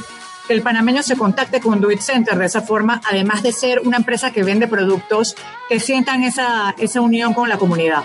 [0.48, 3.98] que el panameño se contacte con Duit Center de esa forma, además de ser una
[3.98, 5.36] empresa que vende productos,
[5.70, 8.04] que sientan esa, esa unión con la comunidad.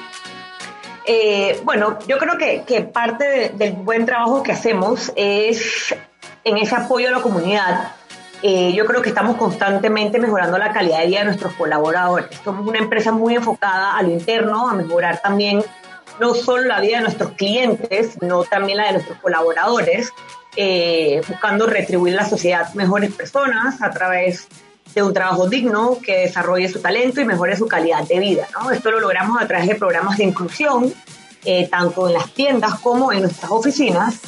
[1.06, 5.94] Eh, bueno, yo creo que, parte del buen trabajo que hacemos es
[6.44, 7.92] en ese apoyo a la comunidad.
[8.42, 12.26] Eh, yo creo que estamos constantemente mejorando la calidad de vida de nuestros colaboradores.
[12.42, 15.62] Somos una empresa muy enfocada a lo interno, a mejorar también
[16.18, 20.12] no solo la vida de nuestros clientes, sino también la de nuestros colaboradores,
[20.56, 26.18] eh, buscando retribuir a la sociedad mejores personas a través de un trabajo digno que
[26.18, 28.46] desarrolle su talento y mejore su calidad de vida.
[28.52, 28.70] ¿no?
[28.70, 30.92] Esto lo logramos a través de programas de inclusión,
[31.44, 34.20] eh, tanto en las tiendas como en nuestras oficinas,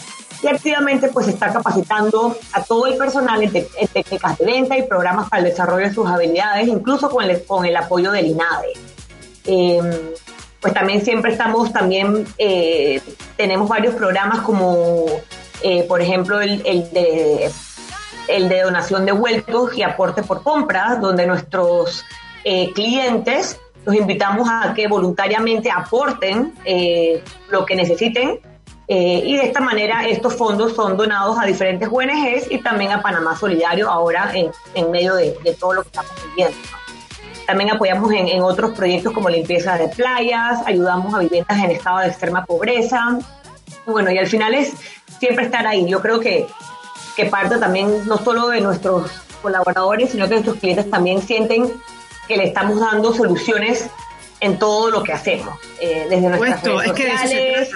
[0.42, 3.52] y activamente pues está capacitando a todo el personal en,
[3.92, 7.64] técnicas de venta y programas para el desarrollo de sus habilidades, incluso con el, con
[7.64, 8.72] el apoyo del INADE.
[9.44, 9.90] Em,
[10.60, 13.00] pues también siempre estamos, también eh,
[13.36, 15.06] tenemos varios programas como,
[15.62, 17.50] eh, por ejemplo, el, de,
[18.28, 22.04] el de donación de vueltos y aporte por compras, donde nuestros
[22.44, 26.54] eh, clientes los invitamos a que voluntariamente aporten
[27.48, 28.38] lo que necesiten
[28.94, 33.00] eh, y de esta manera estos fondos son donados a diferentes ONGs y también a
[33.00, 36.58] Panamá Solidario ahora en, en medio de, todo lo que estamos viviendo.
[37.46, 42.08] También apoyamos en, otros proyectos como limpieza de playas, ayudamos a viviendas en estado de
[42.08, 43.18] extrema pobreza.
[43.86, 44.74] bueno, y al final es
[45.18, 45.88] siempre estar ahí.
[45.88, 46.46] Yo creo que,
[47.16, 49.10] que parte también no solo de nuestros
[49.42, 51.70] colaboradores, sino que nuestros clientes también sienten
[52.28, 53.88] que le estamos dando soluciones
[54.40, 57.70] en todo lo que hacemos, eh, desde nuestras redes sociales,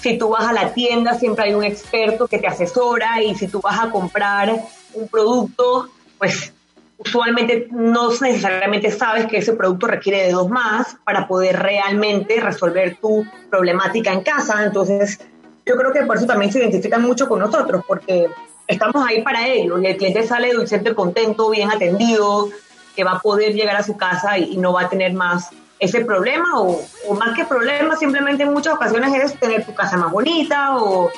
[0.00, 3.48] si tú vas a la tienda, siempre hay un experto que te asesora y si
[3.48, 4.52] tú vas a comprar
[4.94, 6.52] un producto, pues
[6.98, 12.96] usualmente no necesariamente sabes que ese producto requiere de dos más para poder realmente resolver
[13.00, 14.64] tu problemática en casa.
[14.64, 15.20] Entonces,
[15.64, 18.28] yo creo que por eso también se identifican mucho con nosotros, porque
[18.68, 22.50] estamos ahí para ellos y el cliente sale de un centro contento, bien atendido,
[22.94, 25.50] que va a poder llegar a su casa y no va a tener más
[25.80, 26.82] ese problema o,
[27.14, 31.10] más que problema, simplemente en muchas ocasiones es tener tu casa más bonita o,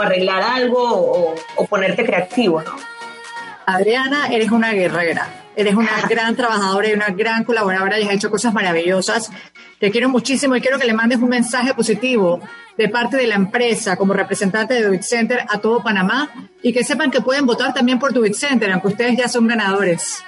[0.00, 2.72] arreglar algo o, ponerte creativo, ¿no?
[3.66, 8.30] Adriana, eres una guerrera, eres una gran trabajadora y una gran colaboradora y has hecho
[8.30, 9.30] cosas maravillosas.
[9.80, 12.38] Te quiero muchísimo y quiero que le mandes un mensaje positivo
[12.76, 16.28] de parte de la empresa como representante de Dubit Center a todo Panamá
[16.62, 20.22] y que sepan que pueden votar también por Dubit Center, aunque ustedes ya son ganadores.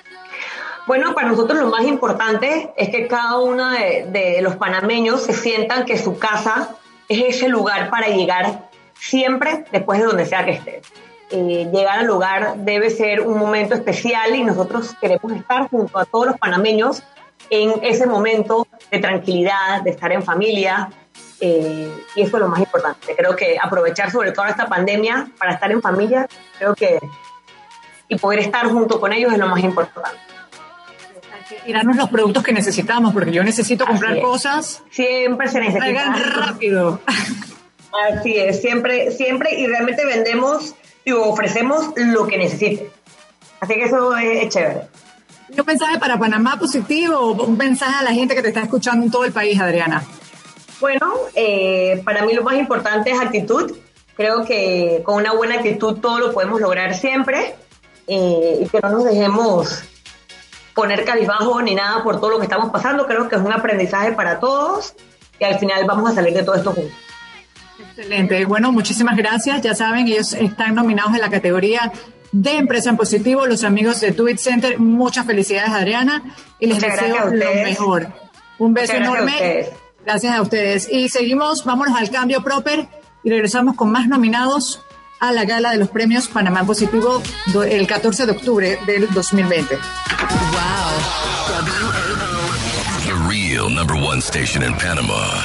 [0.86, 5.84] Bueno, para nosotros lo más importante es que cada uno de, los panameños se sientan
[5.84, 6.70] que su casa
[7.10, 10.80] es ese lugar para llegar siempre después de donde sea que esté.
[11.30, 16.06] Eh, llegar al lugar debe ser un momento especial y nosotros queremos estar junto a
[16.06, 17.02] todos los panameños
[17.52, 20.90] en ese momento de tranquilidad, de estar en familia.
[21.38, 23.14] Eh, y eso es lo más importante.
[23.14, 26.26] Creo que aprovechar sobre todo esta pandemia para estar en familia,
[26.58, 26.98] creo que
[28.08, 30.18] y poder estar junto con ellos es lo más importante
[31.64, 34.82] tirarnos los productos que necesitamos, porque yo necesito comprar cosas.
[34.90, 36.14] Siempre se necesita.
[36.34, 37.00] rápido.
[38.10, 42.90] Así es, siempre, siempre, y realmente vendemos y ofrecemos lo que necesite.
[43.60, 44.88] Así que eso es, chévere.
[45.58, 49.04] ¿Un mensaje para Panamá positivo o un mensaje a la gente que te está escuchando
[49.04, 50.02] en todo el país, Adriana?
[50.80, 53.72] Bueno, eh, para mí lo más importante es actitud.
[54.16, 57.54] Creo que con una buena actitud todo lo podemos lograr siempre
[58.06, 59.84] eh, y que no nos dejemos
[60.74, 63.06] poner cabizbajo ni nada por todo lo que estamos pasando.
[63.06, 64.94] Creo que es un aprendizaje para todos
[65.38, 66.92] y al final vamos a salir de todo esto juntos.
[67.78, 68.44] Excelente.
[68.46, 69.60] Bueno, muchísimas gracias.
[69.60, 71.92] Ya saben, ellos están nominados en la categoría
[72.32, 74.78] de Empresa en Positivo, los amigos de Tweet Center.
[74.78, 78.08] Muchas felicidades, Adriana, y les deseo lo mejor.
[78.58, 79.68] Un beso enorme.
[80.04, 80.88] Gracias a ustedes.
[80.90, 82.88] Y seguimos, vámonos al cambio proper
[83.22, 84.82] y regresamos con más nominados
[85.20, 87.22] a la gala de los premios Panamá Positivo
[87.64, 89.76] el 14 de octubre del 2020.
[89.76, 89.80] Wow.
[93.06, 95.44] The real number one station in Panama.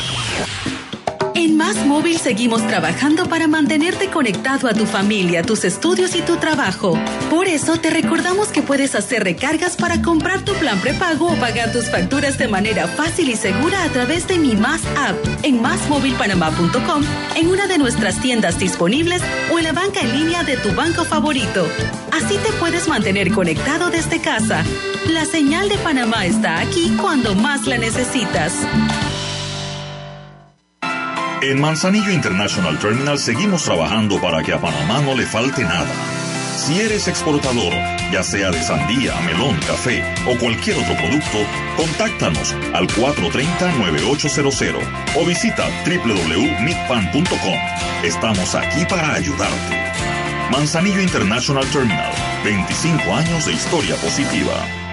[1.48, 6.36] En Más Móvil seguimos trabajando para mantenerte conectado a tu familia, tus estudios y tu
[6.36, 7.00] trabajo.
[7.30, 11.72] Por eso te recordamos que puedes hacer recargas para comprar tu plan prepago o pagar
[11.72, 17.04] tus facturas de manera fácil y segura a través de Mi Más App en másmóvilpanamá.com,
[17.38, 21.06] en una de nuestras tiendas disponibles o en la banca en línea de tu banco
[21.06, 21.66] favorito.
[22.12, 24.66] Así te puedes mantener conectado desde casa.
[25.08, 28.52] La señal de Panamá está aquí cuando más la necesitas.
[31.42, 35.94] En Manzanillo International Terminal seguimos trabajando para que a Panamá no le falte nada.
[36.58, 37.72] Si eres exportador,
[38.12, 41.38] ya sea de sandía, melón, café o cualquier otro producto,
[41.78, 44.82] contáctanos al 430-9800
[45.16, 47.60] o visita www.mitpan.com.
[48.04, 49.78] Estamos aquí para ayudarte.
[50.52, 52.14] Manzanillo International Terminal,
[52.44, 54.87] 25 años de historia positiva.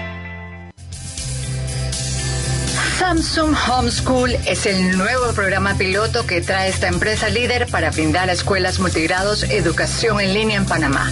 [3.07, 8.33] Samsung Homeschool es el nuevo programa piloto que trae esta empresa líder para brindar a
[8.33, 11.11] escuelas multigrados educación en línea en Panamá.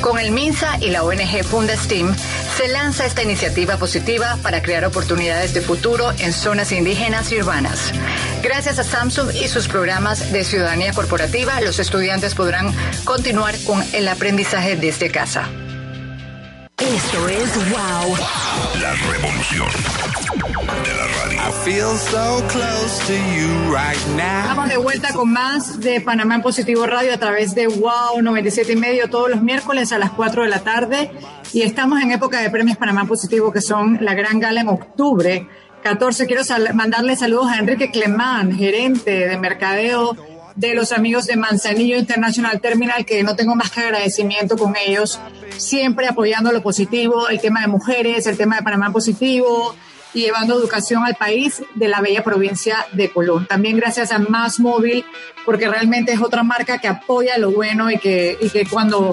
[0.00, 2.12] Con el MINSA y la ONG Fundestim
[2.56, 7.92] se lanza esta iniciativa positiva para crear oportunidades de futuro en zonas indígenas y urbanas.
[8.42, 12.74] Gracias a Samsung y sus programas de ciudadanía corporativa, los estudiantes podrán
[13.04, 15.48] continuar con el aprendizaje desde casa.
[16.80, 18.16] Esto es Wow.
[18.80, 19.68] La revolución
[20.82, 21.09] de la.
[24.42, 28.72] Estamos de vuelta con más de Panamá en Positivo Radio a través de Wow 97
[28.72, 31.10] y medio todos los miércoles a las 4 de la tarde.
[31.52, 35.48] Y estamos en época de premios Panamá Positivo, que son la gran gala en octubre.
[35.82, 36.26] 14.
[36.26, 36.42] Quiero
[36.72, 40.16] mandarle saludos a Enrique Clemán, gerente de mercadeo
[40.56, 45.20] de los amigos de Manzanillo International Terminal, que no tengo más que agradecimiento con ellos,
[45.58, 49.74] siempre apoyando lo positivo, el tema de mujeres, el tema de Panamá positivo
[50.14, 53.46] y llevando educación al país de la bella provincia de Colón.
[53.46, 55.04] También gracias a Más Móvil,
[55.44, 59.12] porque realmente es otra marca que apoya lo bueno y que, y que cuando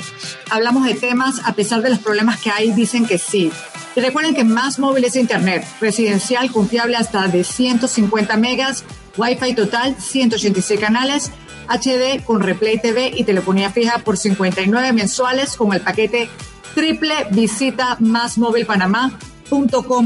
[0.49, 3.51] hablamos de temas, a pesar de los problemas que hay, dicen que sí.
[3.95, 8.83] Y recuerden que Más Móvil es Internet, residencial confiable hasta de 150 megas
[9.17, 11.31] Wi-Fi total, 186 canales,
[11.67, 16.29] HD con Replay TV y telefonía fija por 59 mensuales con el paquete
[16.75, 18.37] triple visita más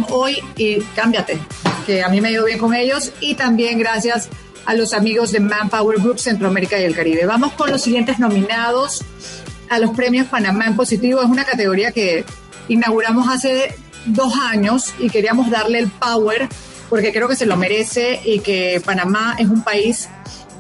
[0.10, 1.40] hoy y cámbiate,
[1.86, 4.30] que a mí me ido bien con ellos y también gracias
[4.66, 7.26] a los amigos de Manpower Group Centroamérica y el Caribe.
[7.26, 9.04] Vamos con los siguientes nominados
[9.70, 11.22] a los premios Panamá en positivo.
[11.22, 12.26] Es una categoría que
[12.68, 13.76] inauguramos hace
[14.06, 16.48] dos años y queríamos darle el power
[16.90, 20.10] porque creo que se lo merece y que Panamá es un país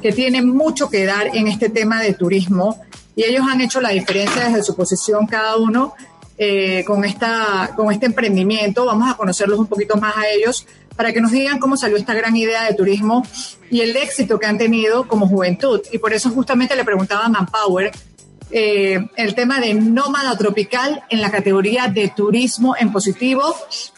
[0.01, 2.82] que tiene mucho que dar en este tema de turismo
[3.15, 5.93] y ellos han hecho la diferencia desde su posición cada uno
[6.43, 8.83] eh, con, esta, con este emprendimiento.
[8.83, 10.65] Vamos a conocerlos un poquito más a ellos
[10.95, 13.23] para que nos digan cómo salió esta gran idea de turismo
[13.69, 15.81] y el éxito que han tenido como juventud.
[15.91, 17.91] Y por eso justamente le preguntaba a Manpower
[18.49, 23.43] eh, el tema de nómada tropical en la categoría de turismo en positivo.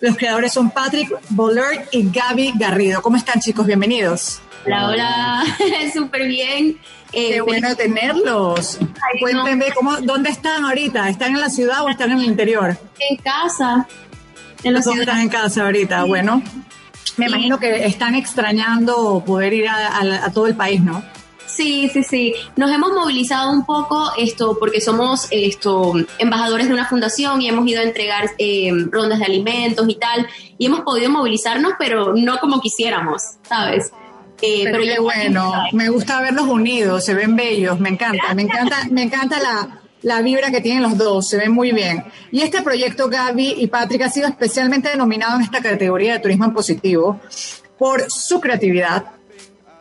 [0.01, 3.01] Los creadores son Patrick Bollard y Gaby Garrido.
[3.01, 3.65] ¿Cómo están chicos?
[3.65, 4.41] Bienvenidos.
[4.65, 5.43] Hola, hola,
[5.93, 6.77] súper bien.
[7.13, 8.79] Eh, Qué bueno tenerlos.
[9.19, 11.09] Cuéntenme, ¿cómo, ¿dónde están ahorita?
[11.09, 12.77] ¿Están en la ciudad o están en el interior?
[12.99, 13.87] En casa.
[14.63, 16.05] En los están en casa ahorita?
[16.05, 16.41] Bueno,
[17.17, 21.03] me imagino que están extrañando poder ir a todo el país, ¿no?
[21.55, 22.33] Sí, sí, sí.
[22.55, 27.67] Nos hemos movilizado un poco esto porque somos esto embajadores de una fundación y hemos
[27.67, 32.39] ido a entregar eh, rondas de alimentos y tal y hemos podido movilizarnos, pero no
[32.39, 33.91] como quisiéramos, ¿sabes?
[34.45, 38.75] Eh, pero, qué bueno, me gusta verlos unidos, se ven bellos, me encanta, me encanta,
[38.91, 42.03] me encanta la, la vibra que tienen los dos, se ven muy bien.
[42.29, 46.43] Y este proyecto, Gaby y Patrick, ha sido especialmente denominado en esta categoría de turismo
[46.43, 47.21] en positivo
[47.77, 49.05] por su creatividad,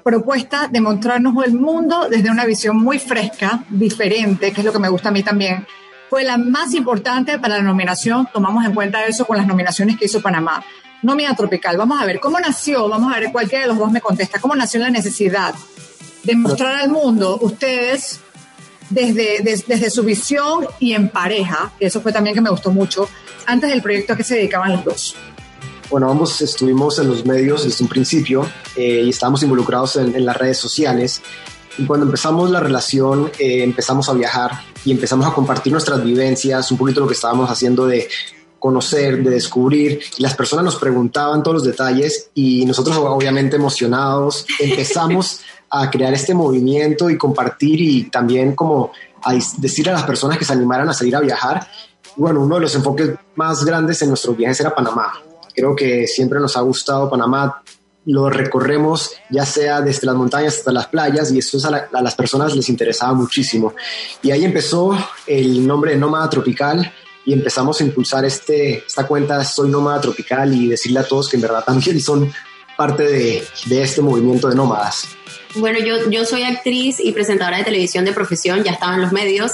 [0.04, 4.78] propuesta de mostrarnos el mundo desde una visión muy fresca, diferente, que es lo que
[4.78, 5.66] me gusta a mí también.
[6.08, 10.04] Fue la más importante para la nominación, tomamos en cuenta eso con las nominaciones que
[10.04, 10.64] hizo Panamá.
[11.02, 14.00] Nómina Tropical, vamos a ver cómo nació, vamos a ver cualquiera de los dos me
[14.00, 15.54] contesta, cómo nació la necesidad
[16.22, 18.20] de mostrar al mundo ustedes
[18.88, 23.08] desde, desde, su visión y en pareja, que eso fue también que me gustó mucho,
[23.46, 25.16] antes del proyecto a que se dedicaban los dos.
[25.90, 30.36] Bueno, ambos estuvimos en los medios desde un principio eh, y estábamos involucrados en, las
[30.36, 31.20] redes sociales.
[31.76, 34.52] Y cuando empezamos la relación, eh, empezamos a viajar
[34.84, 38.08] y empezamos a compartir nuestras vivencias, un poquito lo que estábamos haciendo de
[38.62, 40.00] conocer, de descubrir.
[40.18, 45.40] Las personas nos preguntaban todos los detalles y nosotros obviamente emocionados empezamos
[45.70, 48.92] a crear este movimiento y compartir y también como
[49.24, 51.66] a decir a las personas que se animaran a salir a viajar.
[52.14, 55.12] bueno, uno de los enfoques más grandes en nuestros viajes era Panamá.
[55.52, 57.62] Creo que siempre nos ha gustado Panamá.
[58.04, 62.54] Lo recorremos ya sea desde las montañas hasta las playas y eso a, las personas
[62.54, 63.74] les interesaba muchísimo.
[64.22, 64.96] Y ahí empezó
[65.26, 66.92] el nombre de Nómada Tropical
[67.24, 71.36] y empezamos a impulsar este, esta cuenta Soy Nómada Tropical y decirle a todos que
[71.36, 72.32] en verdad también son
[72.76, 75.08] parte de, de este movimiento de nómadas.
[75.54, 79.12] Bueno, yo, yo soy actriz y presentadora de televisión de profesión, ya estaba en los
[79.12, 79.52] medios.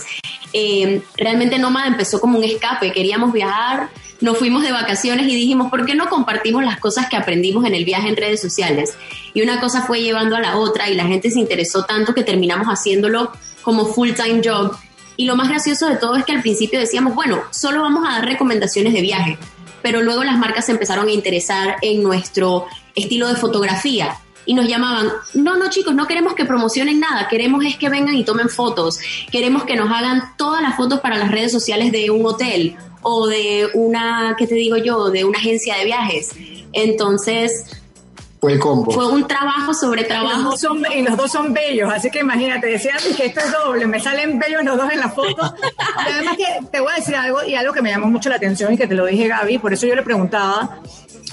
[0.52, 3.90] Eh, realmente Nómada empezó como un escape, queríamos viajar,
[4.20, 7.74] nos fuimos de vacaciones y dijimos, ¿por qué no compartimos las cosas que aprendimos en
[7.74, 8.94] el viaje en redes sociales?
[9.34, 12.24] Y una cosa fue llevando a la otra y la gente se interesó tanto que
[12.24, 14.76] terminamos haciéndolo como full-time job.
[15.18, 18.12] Y lo más gracioso de todo es que al principio decíamos, bueno, solo vamos a
[18.12, 19.36] dar recomendaciones de viaje,
[19.82, 24.16] pero luego las marcas se empezaron a interesar en nuestro estilo de fotografía
[24.46, 28.14] y nos llamaban, no, no chicos, no queremos que promocionen nada, queremos es que vengan
[28.14, 29.00] y tomen fotos,
[29.32, 33.26] queremos que nos hagan todas las fotos para las redes sociales de un hotel o
[33.26, 36.30] de una, ¿qué te digo yo?, de una agencia de viajes.
[36.72, 37.77] Entonces,
[38.40, 38.90] fue el combo.
[38.92, 40.40] Fue un trabajo sobre trabajo.
[40.40, 43.40] Y los, dos son, y los dos son bellos, así que imagínate, decían que esto
[43.40, 45.54] es doble, me salen bellos los dos en la foto.
[46.06, 48.36] Y además que te voy a decir algo, y algo que me llamó mucho la
[48.36, 50.80] atención y que te lo dije Gaby, por eso yo le preguntaba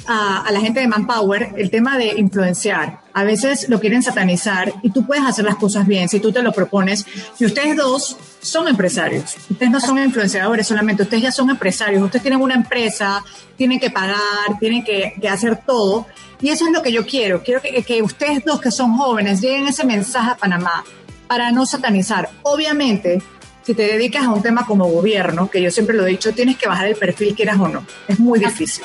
[0.08, 3.05] a, a la gente de Manpower el tema de influenciar.
[3.16, 6.44] A veces lo quieren satanizar y tú puedes hacer las cosas bien si tú te
[6.44, 7.06] lo propones.
[7.40, 12.24] Y ustedes dos son empresarios, ustedes no son influenciadores solamente, ustedes ya son empresarios, ustedes
[12.24, 13.24] tienen una empresa,
[13.56, 16.08] tienen que pagar, tienen que, hacer todo.
[16.42, 19.40] Y eso es lo que yo quiero, quiero que, que ustedes dos que son jóvenes
[19.40, 20.84] lleguen ese mensaje a Panamá
[21.28, 22.30] para no satanizar.
[22.44, 23.22] Obviamente,
[23.64, 26.58] si te dedicas a un tema como gobierno, que yo siempre lo he dicho, tienes
[26.58, 27.86] que bajar el perfil, quieras o no.
[28.10, 28.84] Es muy difícil.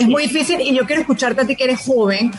[0.00, 2.32] es muy difícil y yo quiero escucharte a ti que eres joven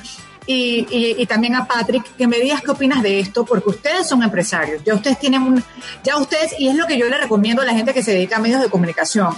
[0.45, 4.83] y, también a Patrick, que me digas qué opinas de esto, porque ustedes son empresarios,
[4.83, 5.63] ya ustedes tienen un,
[6.03, 8.37] ya ustedes, y es lo que yo le recomiendo a la gente que se dedica
[8.37, 9.33] a medios de comunicación,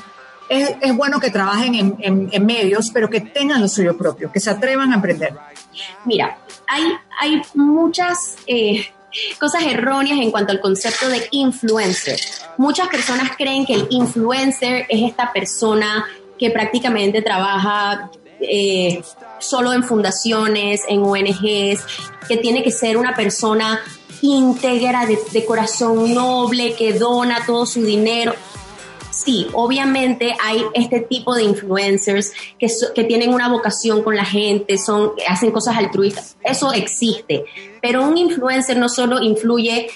[0.49, 4.39] es, es bueno que trabajen en, en, medios, pero que tengan lo suyo propio, que
[4.39, 5.33] se atrevan a emprender.
[6.05, 6.37] Mira,
[6.67, 6.83] hay,
[7.19, 8.35] hay muchas...
[8.47, 8.87] Eh,
[9.39, 12.19] cosas erróneas en cuanto al concepto de influencer.
[12.57, 16.05] Muchas personas creen que el influencer es esta persona
[16.37, 19.01] que prácticamente trabaja eh,
[19.39, 21.83] solo en fundaciones, en ONGs,
[22.27, 23.81] que tiene que ser una persona
[24.21, 28.33] íntegra, de, corazón noble, que dona todo su dinero.
[29.11, 34.77] Sí, obviamente hay este tipo de influencers que, que tienen una vocación con la gente,
[34.77, 36.35] son, hacen cosas altruistas.
[36.43, 37.45] Eso existe.
[37.81, 39.89] Pero un influencer no solo influye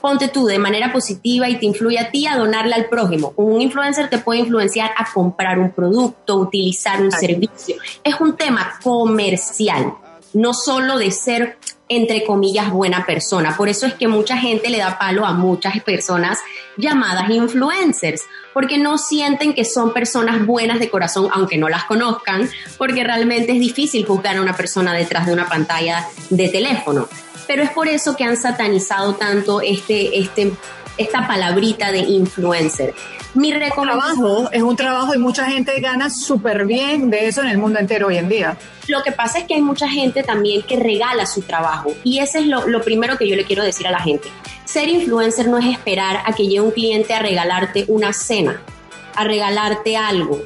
[0.00, 3.32] ponte tú de manera positiva y te influye a ti a donarle al prójimo.
[3.36, 7.76] Un influencer te puede influenciar a comprar un producto, utilizar un servicio.
[8.02, 9.94] Es un tema comercial,
[10.32, 11.58] no solo de ser
[11.92, 13.56] entre comillas, buena persona.
[13.56, 16.38] Por eso es que mucha gente le da palo a muchas personas
[16.76, 18.22] llamadas influencers,
[18.54, 22.48] porque no sienten que son personas buenas de corazón, aunque no las conozcan,
[22.78, 27.08] porque realmente es difícil juzgar a una persona detrás de una pantalla de teléfono
[27.50, 30.52] pero es por eso que han satanizado tanto este, este,
[30.96, 32.94] esta palabrita de influencer.
[33.34, 37.58] Mi trabajo es un trabajo y mucha gente gana súper bien de eso en el
[37.58, 38.56] mundo entero hoy en día.
[38.86, 42.38] Lo que pasa es que hay mucha gente también que regala su trabajo y ese
[42.38, 44.28] es lo, lo primero que yo le quiero decir a la gente.
[44.64, 48.62] Ser influencer no es esperar a que llegue un cliente a regalarte una cena,
[49.16, 50.40] a regalarte algo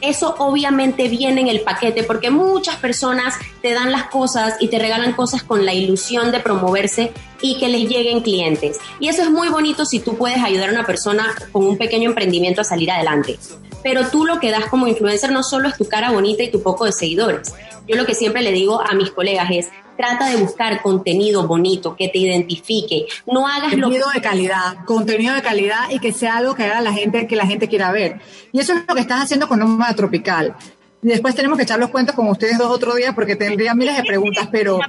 [0.00, 4.78] eso obviamente viene en el paquete porque muchas personas te dan las cosas y te
[4.78, 8.78] regalan cosas con la ilusión de promoverse y que les lleguen clientes.
[8.98, 12.08] Y eso es muy bonito si tú puedes ayudar a una persona con un pequeño
[12.08, 13.38] emprendimiento a salir adelante.
[13.82, 16.62] Pero tú lo que das como influencer no solo es tu cara bonita y tu
[16.62, 17.54] poco de seguidores.
[17.88, 19.68] Yo lo que siempre le digo a mis colegas es,
[20.00, 23.06] trata de buscar contenido bonito que te identifique.
[23.26, 26.92] No hagas contenido de calidad, contenido de calidad y que sea algo que haga la
[26.92, 28.20] gente que la gente quiera ver.
[28.50, 30.56] Y eso es lo que estás haciendo con Nómada Tropical.
[31.02, 33.96] Y después tenemos que echar los cuentos con ustedes dos otro día porque tendría miles
[33.96, 34.80] de preguntas, pero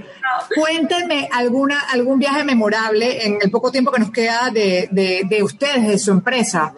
[0.56, 5.44] cuéntenme alguna, algún viaje memorable en el poco tiempo que nos queda de, de, de
[5.44, 6.74] ustedes, de su empresa.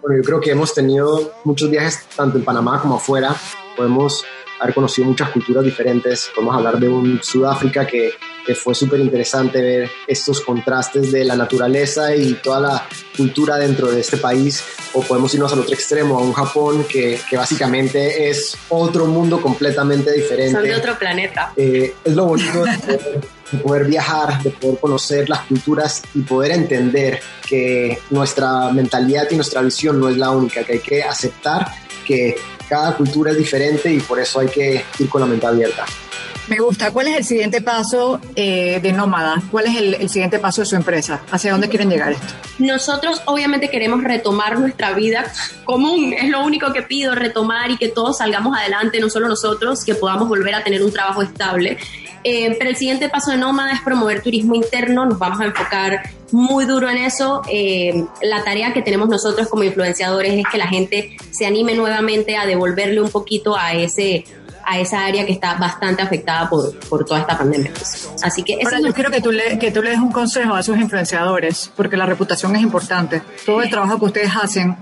[0.00, 3.34] Bueno, yo creo que hemos tenido muchos viajes tanto en Panamá como afuera.
[3.76, 4.24] Podemos
[4.60, 6.30] haber conocido muchas culturas diferentes.
[6.34, 8.12] Podemos hablar de un Sudáfrica que,
[8.46, 13.90] que fue súper interesante ver estos contrastes de la naturaleza y toda la cultura dentro
[13.90, 14.64] de este país.
[14.92, 19.40] O podemos irnos al otro extremo, a un Japón que, que básicamente es otro mundo
[19.40, 20.52] completamente diferente.
[20.52, 21.52] Son de otro planeta.
[21.56, 27.20] Eh, es lo bonito de poder viajar, de poder conocer las culturas y poder entender
[27.46, 31.66] que nuestra mentalidad y nuestra visión no es la única, que hay que aceptar
[32.04, 32.36] que
[32.68, 35.84] cada cultura es diferente y por eso hay que ir con la mente abierta.
[36.46, 36.90] Me gusta.
[36.90, 39.42] ¿Cuál es el siguiente paso eh, de Nómada?
[39.50, 41.22] ¿Cuál es el, siguiente paso de su empresa?
[41.30, 42.34] ¿Hacia dónde quieren llegar esto?
[42.58, 45.24] Nosotros obviamente queremos retomar nuestra vida
[45.64, 46.12] común.
[46.12, 49.94] Es lo único que pido, retomar y que todos salgamos adelante, no solo nosotros, que
[49.94, 51.78] podamos volver a tener un trabajo estable.
[52.24, 55.04] Eh, pero el siguiente paso de Nómada es promover turismo interno.
[55.04, 56.02] Nos vamos a enfocar
[56.32, 57.42] muy duro en eso.
[57.50, 62.36] Eh, la tarea que tenemos nosotros como influenciadores es que la gente se anime nuevamente
[62.36, 64.24] a devolverle un poquito a ese
[64.66, 67.70] a esa área que está bastante afectada por, por toda esta pandemia.
[68.22, 70.78] Así que yo quiero que tú, le, que tú le des un consejo a sus
[70.78, 73.22] influenciadores, porque la reputación es importante.
[73.44, 74.76] Todo el trabajo que ustedes hacen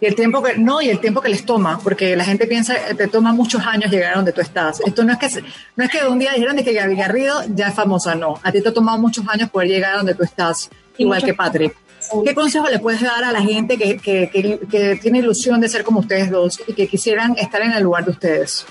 [0.00, 2.74] y el tiempo que no y el tiempo que les toma porque la gente piensa
[2.96, 4.80] te toma muchos años llegar a donde tú estás.
[4.80, 5.42] Esto no es que
[5.76, 8.40] no es que un día dijeron de que Gaby Garrido ya es famosa no.
[8.42, 11.34] A ti te ha tomado muchos años poder llegar a donde tú estás igual que
[11.34, 11.76] Patrick
[12.24, 15.68] ¿Qué consejo le puedes dar a la gente que, que, que, que, tiene ilusión de
[15.68, 18.64] ser como ustedes dos y que quisieran estar en el lugar de ustedes?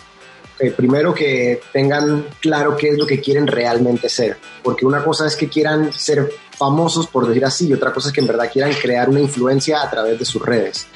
[0.75, 5.37] primero que tengan claro qué es lo que quieren realmente ser, porque una cosa es
[5.37, 8.73] que quieran ser famosos, por decir así, y otra cosa es que en verdad quieran
[8.73, 10.87] crear una influencia a través de sus redes.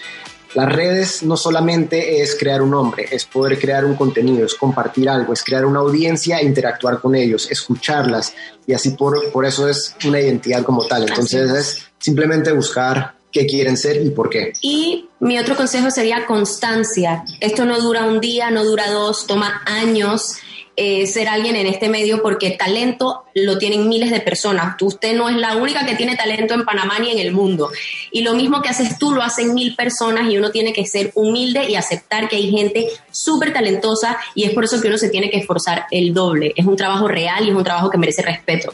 [0.56, 5.10] Las redes no solamente es crear un nombre, es poder crear un contenido, es compartir
[5.10, 8.34] algo, es crear una audiencia, interactuar con ellos, escucharlas
[8.68, 11.04] y así por, por eso es una identidad como tal.
[11.10, 14.54] Entonces es simplemente buscar qué quieren ser y por qué.
[14.62, 17.24] Y mi otro consejo sería constancia.
[17.40, 20.36] Esto no dura un día, no dura dos, toma años.
[20.76, 24.76] Eh, ser alguien en este medio porque talento lo tienen miles de personas.
[24.82, 27.70] Usted no es la única que tiene talento en Panamá ni en el mundo.
[28.12, 31.12] Y lo mismo que haces tú lo hacen mil personas y uno tiene que ser
[31.16, 35.10] humilde y aceptar que hay gente súper talentosa y es por eso que uno se
[35.10, 36.54] tiene que esforzar el doble.
[36.56, 38.74] Es un trabajo real y es un trabajo que merece respeto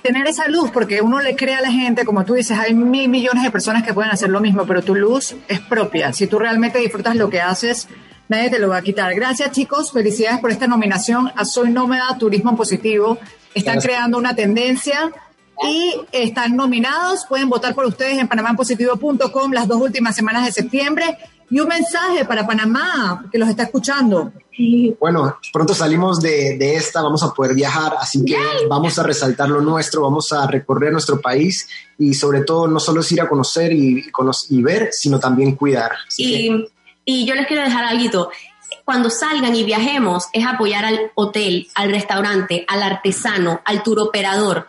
[0.00, 3.08] tener esa luz, porque uno le cree a la gente, como tú dices, hay mil
[3.08, 6.12] millones de personas que pueden hacer lo mismo, pero tu luz es propia.
[6.12, 7.88] Si tú realmente disfrutas lo que haces,
[8.32, 9.14] nadie te lo va a quitar.
[9.14, 13.18] Gracias chicos, felicidades por esta nominación a Soy Nómada Turismo Positivo.
[13.54, 15.12] Están creando una tendencia
[15.62, 17.26] y están nominados.
[17.28, 21.18] Pueden votar por ustedes en panamánpositivo.com las dos últimas semanas de septiembre.
[21.50, 24.32] Y un mensaje para Panamá, que los está escuchando.
[24.98, 28.38] Bueno, pronto salimos de, esta, vamos a poder viajar, así que
[28.70, 31.68] vamos a resaltar lo nuestro, vamos a recorrer nuestro país
[31.98, 34.02] y sobre todo no solo es ir a conocer y,
[34.48, 35.92] y ver, sino también cuidar.
[36.16, 36.64] y,
[37.04, 38.30] y yo les quiero dejar algo.
[38.84, 44.68] Cuando salgan y viajemos es apoyar al hotel, al restaurante, al artesano, al turoperador.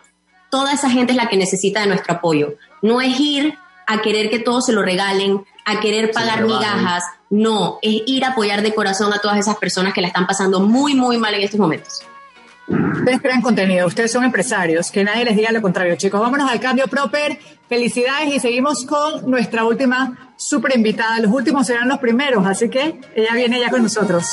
[0.50, 2.54] Toda esa gente es la que necesita de nuestro apoyo.
[2.82, 7.04] No es ir a querer que todos se lo regalen, a querer pagar migajas.
[7.30, 10.60] No, es ir a apoyar de corazón a todas esas personas que la están pasando
[10.60, 12.02] muy, muy mal en estos momentos.
[12.66, 16.20] Ustedes crean contenido, ustedes son empresarios, que nadie les diga lo contrario, chicos.
[16.20, 17.38] Vámonos al cambio proper.
[17.68, 21.20] Felicidades y seguimos con nuestra última super invitada.
[21.20, 24.24] Los últimos serán los primeros, así que ella viene ya con nosotros.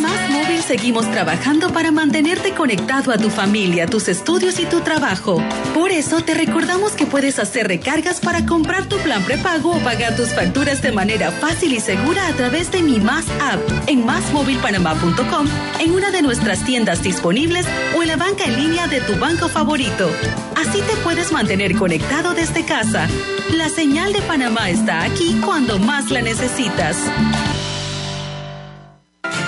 [0.00, 0.27] Más
[0.62, 5.42] Seguimos trabajando para mantenerte conectado a tu familia, tus estudios y tu trabajo.
[5.72, 10.14] Por eso te recordamos que puedes hacer recargas para comprar tu plan prepago o pagar
[10.14, 15.46] tus facturas de manera fácil y segura a través de Mi Más App en másmóvilpanamá.com,
[15.80, 19.48] en una de nuestras tiendas disponibles o en la banca en línea de tu banco
[19.48, 20.10] favorito.
[20.56, 23.08] Así te puedes mantener conectado desde casa.
[23.54, 26.98] La señal de Panamá está aquí cuando más la necesitas.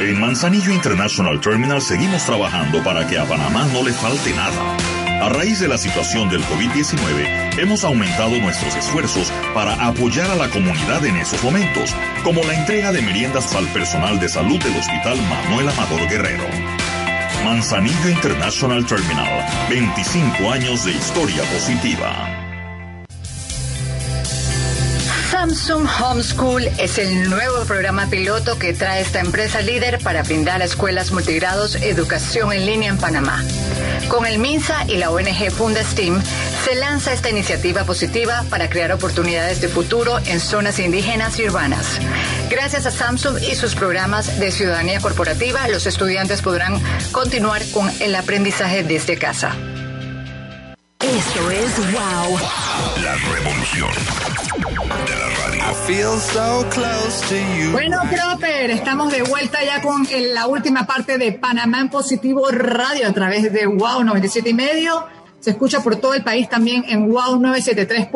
[0.00, 4.76] En Manzanillo International Terminal seguimos trabajando para que a Panamá no le falte nada.
[5.20, 10.48] A raíz de la situación del COVID-19, hemos aumentado nuestros esfuerzos para apoyar a la
[10.48, 11.94] comunidad en esos momentos,
[12.24, 16.48] como la entrega de meriendas al personal de salud del Hospital Manuel Amador Guerrero.
[17.44, 22.39] Manzanillo International Terminal, 25 años de historia positiva.
[25.40, 30.66] Samsung Homeschool es el nuevo programa piloto que trae esta empresa líder para brindar a
[30.66, 33.42] escuelas multigrados educación en línea en Panamá.
[34.08, 36.22] Con el MINSA y la ONG Funda STEAM
[36.62, 41.98] se lanza esta iniciativa positiva para crear oportunidades de futuro en zonas indígenas y urbanas.
[42.50, 46.78] Gracias a Samsung y sus programas de ciudadanía corporativa, los estudiantes podrán
[47.12, 49.56] continuar con el aprendizaje desde casa.
[51.00, 52.38] Esto es Wow.
[53.02, 53.90] La revolución.
[57.70, 63.06] Bueno, Proper, estamos de vuelta ya con la última parte de Panamá en Positivo Radio
[63.06, 65.06] a través de Wow 97 y medio.
[65.38, 68.10] Se escucha por todo el país también en wow973.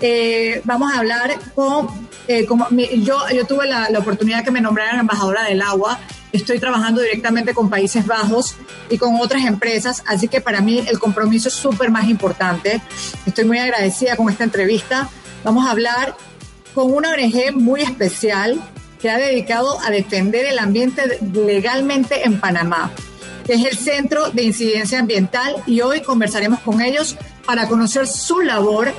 [0.00, 1.88] Eh, vamos a hablar con,
[2.28, 5.98] eh, como yo, yo tuve la, la, oportunidad que me nombraran embajadora del agua,
[6.32, 8.56] estoy trabajando directamente con Países Bajos
[8.90, 12.80] y con otras empresas, así que para mí el compromiso es súper más importante.
[13.24, 15.08] Estoy muy agradecida con esta entrevista.
[15.44, 16.16] Vamos a hablar
[16.74, 18.60] con una ONG muy especial
[19.00, 22.90] que ha dedicado a defender el ambiente legalmente en Panamá,
[23.46, 27.16] que es el Centro de Incidencia Ambiental, y hoy conversaremos con ellos
[27.46, 28.92] para conocer su labor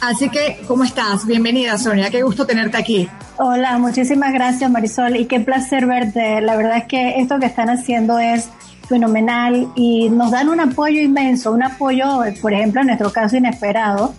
[0.00, 1.26] Así que, ¿cómo estás?
[1.26, 2.10] Bienvenida, Sonia.
[2.10, 3.08] Qué gusto tenerte aquí.
[3.36, 5.16] Hola, muchísimas gracias, Marisol.
[5.16, 6.40] Y qué placer verte.
[6.40, 8.48] La verdad es que esto que están haciendo es
[8.88, 14.14] fenomenal y nos dan un apoyo inmenso, un apoyo, por ejemplo, en nuestro caso inesperado.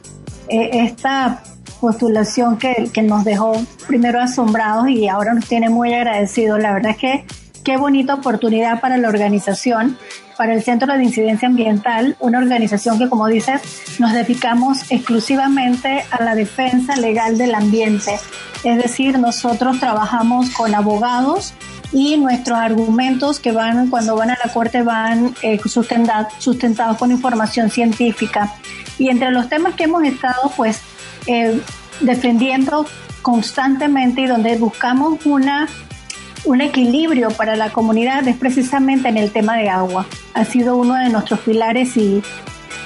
[0.50, 1.44] Eh, esta
[1.80, 3.54] postulación que, que nos dejó
[3.88, 6.60] primero asombrados y ahora nos tiene muy agradecidos.
[6.60, 7.26] La verdad es que
[7.66, 9.98] qué bonita oportunidad para la organización
[10.38, 13.62] para el Centro de Incidencia Ambiental, una organización que, como dices,
[14.00, 18.20] nos dedicamos exclusivamente a la defensa legal del ambiente.
[18.64, 21.54] Es decir, nosotros trabajamos con abogados
[21.92, 25.60] y nuestros argumentos que van cuando van a la corte van eh,
[26.40, 28.54] sustentados con información científica.
[29.00, 30.82] Y entre los temas que hemos estado pues
[31.28, 31.60] eh,
[32.02, 32.86] defendiendo
[33.22, 35.68] constantemente y donde buscamos una
[36.46, 40.06] un equilibrio para la comunidad es precisamente en el tema de agua.
[40.34, 42.22] Ha sido uno de nuestros pilares y,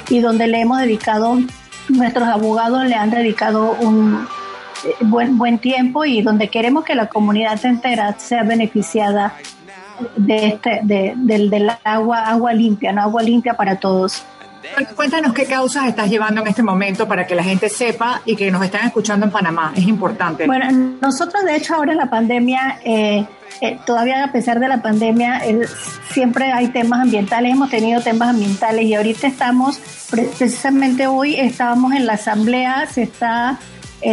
[0.10, 1.39] y donde le hemos dedicado,
[1.89, 4.28] nuestros abogados le han dedicado un
[4.86, 9.36] eh, buen, buen tiempo y donde queremos que la comunidad entera sea beneficiada
[10.16, 13.01] de este, de, del, del agua, agua limpia, ¿no?
[13.01, 14.24] agua limpia para todos.
[14.95, 18.51] Cuéntanos qué causas estás llevando en este momento para que la gente sepa y que
[18.51, 19.74] nos están escuchando en Panamá.
[19.76, 20.45] Es importante.
[20.45, 23.26] Bueno, nosotros de hecho ahora en la pandemia, eh,
[23.62, 25.66] eh, todavía a pesar de la pandemia, eh,
[26.12, 29.80] siempre hay temas ambientales, hemos tenido temas ambientales y ahorita estamos,
[30.10, 33.60] precisamente hoy estábamos en la asamblea, se está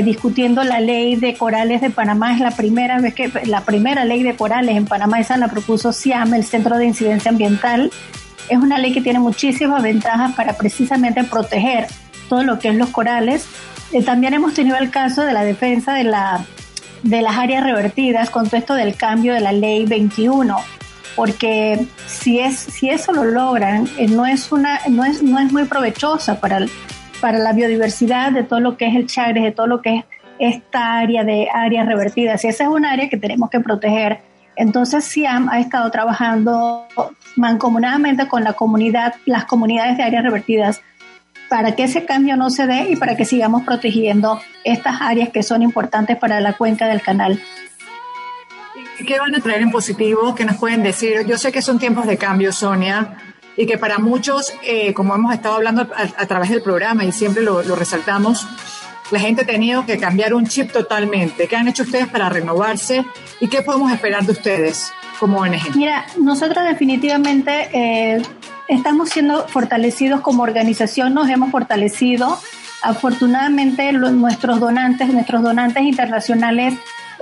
[0.02, 2.34] discutiendo la ley de corales de Panamá.
[2.34, 5.92] Es la primera vez que la primera ley de corales en Panamá, esa la propuso
[5.92, 7.92] CIAM, el Centro de Incidencia Ambiental.
[8.48, 11.86] Es una ley que tiene muchísimas ventajas para precisamente proteger
[12.28, 13.46] todo lo que es los corales.
[13.92, 16.44] Eh, también hemos tenido el caso de la defensa de, la,
[17.02, 20.56] de las áreas revertidas con todo del cambio de la ley 21
[21.14, 25.50] porque si es si eso lo logran eh, no es una no es no es
[25.50, 26.66] muy provechosa para
[27.22, 30.04] para la biodiversidad de todo lo que es el Chagres de todo lo que es
[30.38, 34.20] esta área de áreas revertidas y esa es un área que tenemos que proteger
[34.56, 36.86] entonces SIAM ha estado trabajando
[37.36, 40.82] mancomunadamente con la comunidad, las comunidades de áreas revertidas
[41.48, 45.42] para que ese cambio no se dé y para que sigamos protegiendo estas áreas que
[45.42, 47.40] son importantes para la cuenca del canal.
[49.06, 50.34] ¿Qué van a traer en positivo?
[50.34, 51.24] ¿Qué nos pueden decir?
[51.26, 53.16] Yo sé que son tiempos de cambio, Sonia,
[53.56, 57.42] y que para muchos, eh, como hemos estado hablando a, través del programa y siempre
[57.42, 58.46] lo, lo resaltamos,
[59.10, 61.46] la gente ha tenido que cambiar un chip totalmente.
[61.46, 63.04] ¿Qué han hecho ustedes para renovarse
[63.40, 65.76] y qué podemos esperar de ustedes como ONG?
[65.76, 68.22] Mira, nosotros definitivamente eh,
[68.68, 72.38] estamos siendo fortalecidos como organización, nos hemos fortalecido.
[72.82, 76.74] Afortunadamente nuestros donantes, nuestros donantes internacionales,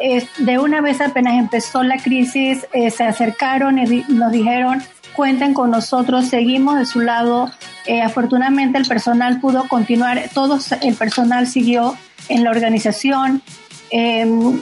[0.02, 4.82] eh, de una vez apenas empezó la crisis, eh, se acercaron y nos dijeron,
[5.14, 7.50] cuenten con nosotros, seguimos de su lado.
[7.86, 11.96] Eh, afortunadamente el personal pudo continuar, todo el personal siguió
[12.28, 13.42] en la organización.
[13.90, 14.60] Em,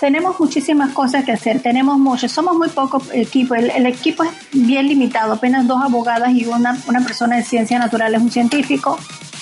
[0.00, 4.86] tenemos muchísimas cosas que hacer, tenemos mucho, somos muy poco equipo, el, equipo es bien
[4.86, 8.96] limitado, apenas dos abogadas y una, una persona de ciencias naturales, un científico,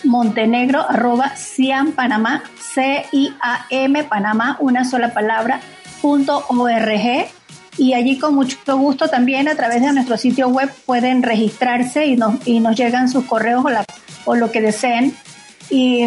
[0.04, 2.42] Montenegro arroba Ciam Panamá,
[2.74, 5.60] C-I-A-M Panamá, una sola palabra,
[6.00, 7.26] punto org.
[7.78, 12.16] Y allí con mucho gusto también a través de nuestro sitio web pueden registrarse y
[12.16, 13.64] nos, y nos llegan sus correos
[14.26, 15.16] o lo que deseen.
[15.70, 16.04] Y,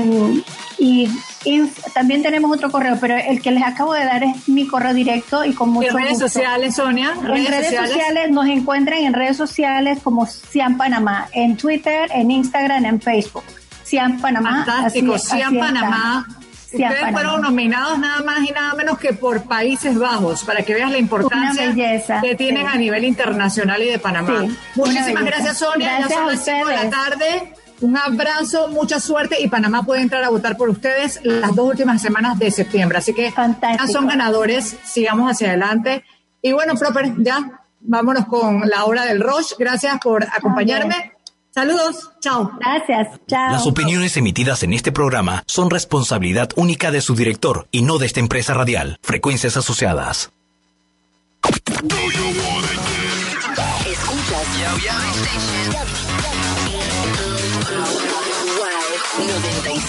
[0.77, 1.09] y
[1.45, 1.61] y
[1.93, 5.45] también tenemos otro correo, pero el que les acabo de dar es mi correo directo
[5.45, 7.13] y con mucho ¿En redes sociales, Sonia?
[7.21, 8.31] en redes sociales?
[8.31, 13.43] nos encuentran en redes sociales como Cian Panamá, en Twitter, en Instagram, en Facebook.
[13.83, 14.65] Cian Panamá.
[14.65, 16.27] Fantástico, Cian Panamá.
[16.63, 20.91] Ustedes fueron nominados nada más y nada menos que por Países Bajos, para que veas
[20.91, 21.73] la importancia
[22.21, 24.45] que tienen a nivel internacional y de Panamá.
[24.73, 25.99] Muchísimas gracias, Sonia.
[25.99, 27.53] Gracias ya son las de la tarde.
[27.81, 32.01] Un abrazo, mucha suerte y Panamá puede entrar a votar por ustedes las dos últimas
[32.01, 32.97] semanas de septiembre.
[32.97, 33.91] Así que Fantástico.
[33.91, 36.03] son ganadores, sigamos hacia adelante.
[36.41, 39.55] Y bueno, Proper, ya vámonos con la hora del Roche.
[39.59, 41.13] Gracias por acompañarme.
[41.53, 42.51] Saludos, chao.
[42.59, 43.51] Gracias, chao.
[43.51, 48.07] Las opiniones emitidas en este programa son responsabilidad única de su director y no de
[48.07, 48.99] esta empresa radial.
[49.01, 50.31] Frecuencias asociadas.
[53.85, 54.45] Escuchas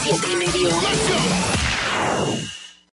[0.07, 1.36] siete y medio.